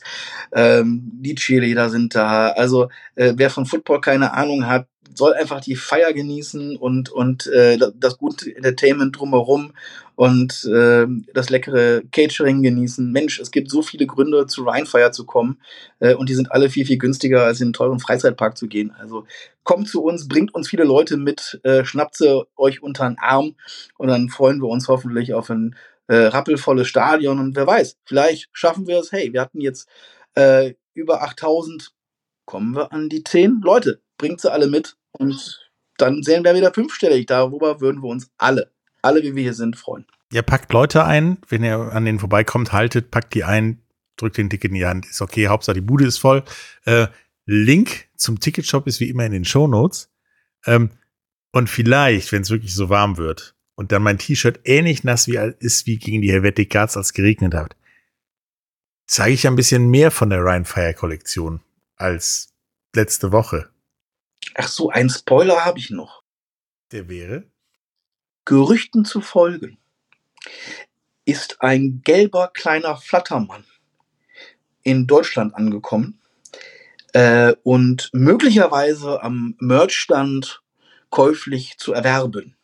[0.51, 2.49] Ähm, die Cheerleader sind da.
[2.49, 7.47] Also, äh, wer von Football keine Ahnung hat, soll einfach die Feier genießen und, und
[7.47, 9.73] äh, das gute Entertainment drumherum
[10.15, 13.11] und äh, das leckere Catering genießen.
[13.11, 15.59] Mensch, es gibt so viele Gründe, zu Rheinfire zu kommen
[15.99, 18.91] äh, und die sind alle viel, viel günstiger, als in einen teuren Freizeitpark zu gehen.
[18.91, 19.25] Also
[19.63, 23.55] kommt zu uns, bringt uns viele Leute mit, äh, schnappt sie euch unter den Arm
[23.97, 25.75] und dann freuen wir uns hoffentlich auf ein
[26.07, 29.11] äh, rappelvolles Stadion und wer weiß, vielleicht schaffen wir es.
[29.11, 29.87] Hey, wir hatten jetzt
[30.35, 31.91] äh, über 8000,
[32.45, 35.59] kommen wir an die 10 Leute, bringt sie alle mit und
[35.97, 37.25] dann sehen wir wieder fünfstellig.
[37.25, 38.71] Darüber würden wir uns alle,
[39.01, 40.05] alle wie wir hier sind, freuen.
[40.31, 43.81] Ihr packt Leute ein, wenn ihr an denen vorbeikommt, haltet, packt die ein,
[44.15, 46.43] drückt den Ticket in die Hand, ist okay, Hauptsache die Bude ist voll.
[46.85, 47.07] Äh,
[47.45, 50.09] Link zum Ticketshop ist wie immer in den Show Notes.
[50.65, 50.91] Ähm,
[51.51, 55.35] und vielleicht, wenn es wirklich so warm wird und dann mein T-Shirt ähnlich nass wie
[55.59, 57.75] ist wie gegen die Helvetic Guards, als geregnet hat,
[59.05, 61.59] zeige ich ein bisschen mehr von der Ryan Fire Kollektion
[61.97, 62.53] als
[62.95, 63.72] letzte Woche.
[64.55, 66.23] Ach so, ein Spoiler habe ich noch.
[66.91, 67.49] Der wäre?
[68.45, 69.77] Gerüchten zu folgen
[71.25, 73.65] ist ein gelber kleiner Flattermann
[74.83, 76.19] in Deutschland angekommen
[77.13, 80.61] äh, und möglicherweise am Merchstand
[81.09, 82.55] käuflich zu erwerben.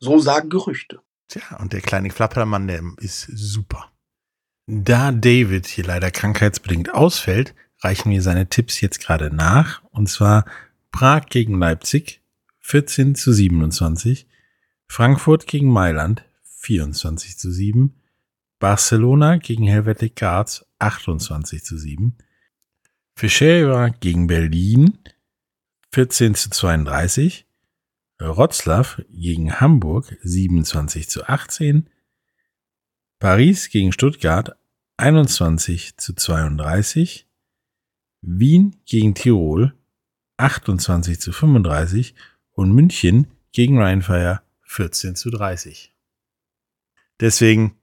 [0.00, 1.00] So sagen Gerüchte.
[1.28, 3.90] Tja, und der kleine Flattermann, der ist super.
[4.66, 9.82] Da David hier leider krankheitsbedingt ausfällt, reichen wir seine Tipps jetzt gerade nach.
[9.90, 10.44] Und zwar
[10.90, 12.22] Prag gegen Leipzig
[12.60, 14.26] 14 zu 27,
[14.86, 16.24] Frankfurt gegen Mailand
[16.60, 17.94] 24 zu 7,
[18.58, 22.18] Barcelona gegen Helvetic Guards 28 zu 7,
[23.14, 24.98] Fischera gegen Berlin
[25.92, 27.46] 14 zu 32,
[28.18, 31.88] Wroclaw gegen Hamburg 27 zu 18,
[33.18, 34.56] Paris gegen Stuttgart
[34.96, 37.27] 21 zu 32,
[38.20, 39.74] Wien gegen Tirol
[40.38, 42.14] 28 zu 35
[42.52, 45.94] und München gegen Rheinfire 14 zu 30.
[47.20, 47.76] Deswegen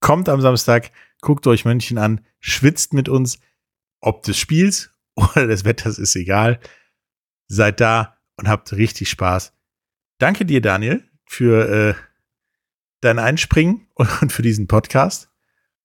[0.00, 0.90] kommt am Samstag,
[1.20, 3.38] guckt euch München an, schwitzt mit uns,
[4.00, 6.60] ob des Spiels oder des Wetters ist egal.
[7.46, 9.52] Seid da und habt richtig Spaß.
[10.18, 11.94] Danke dir, Daniel, für äh,
[13.00, 15.30] dein Einspringen und für diesen Podcast.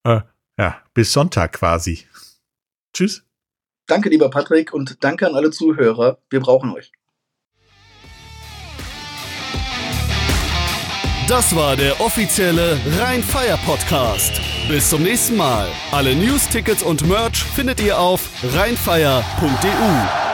[0.03, 0.21] Äh,
[0.57, 2.05] ja, bis Sonntag quasi.
[2.93, 3.24] Tschüss.
[3.87, 6.17] Danke, lieber Patrick, und danke an alle Zuhörer.
[6.29, 6.91] Wir brauchen euch.
[11.27, 14.39] Das war der offizielle Rhein-Fire Podcast.
[14.67, 15.67] Bis zum nächsten Mal.
[15.91, 20.25] Alle News, Tickets und Merch findet ihr auf rheinfire.de.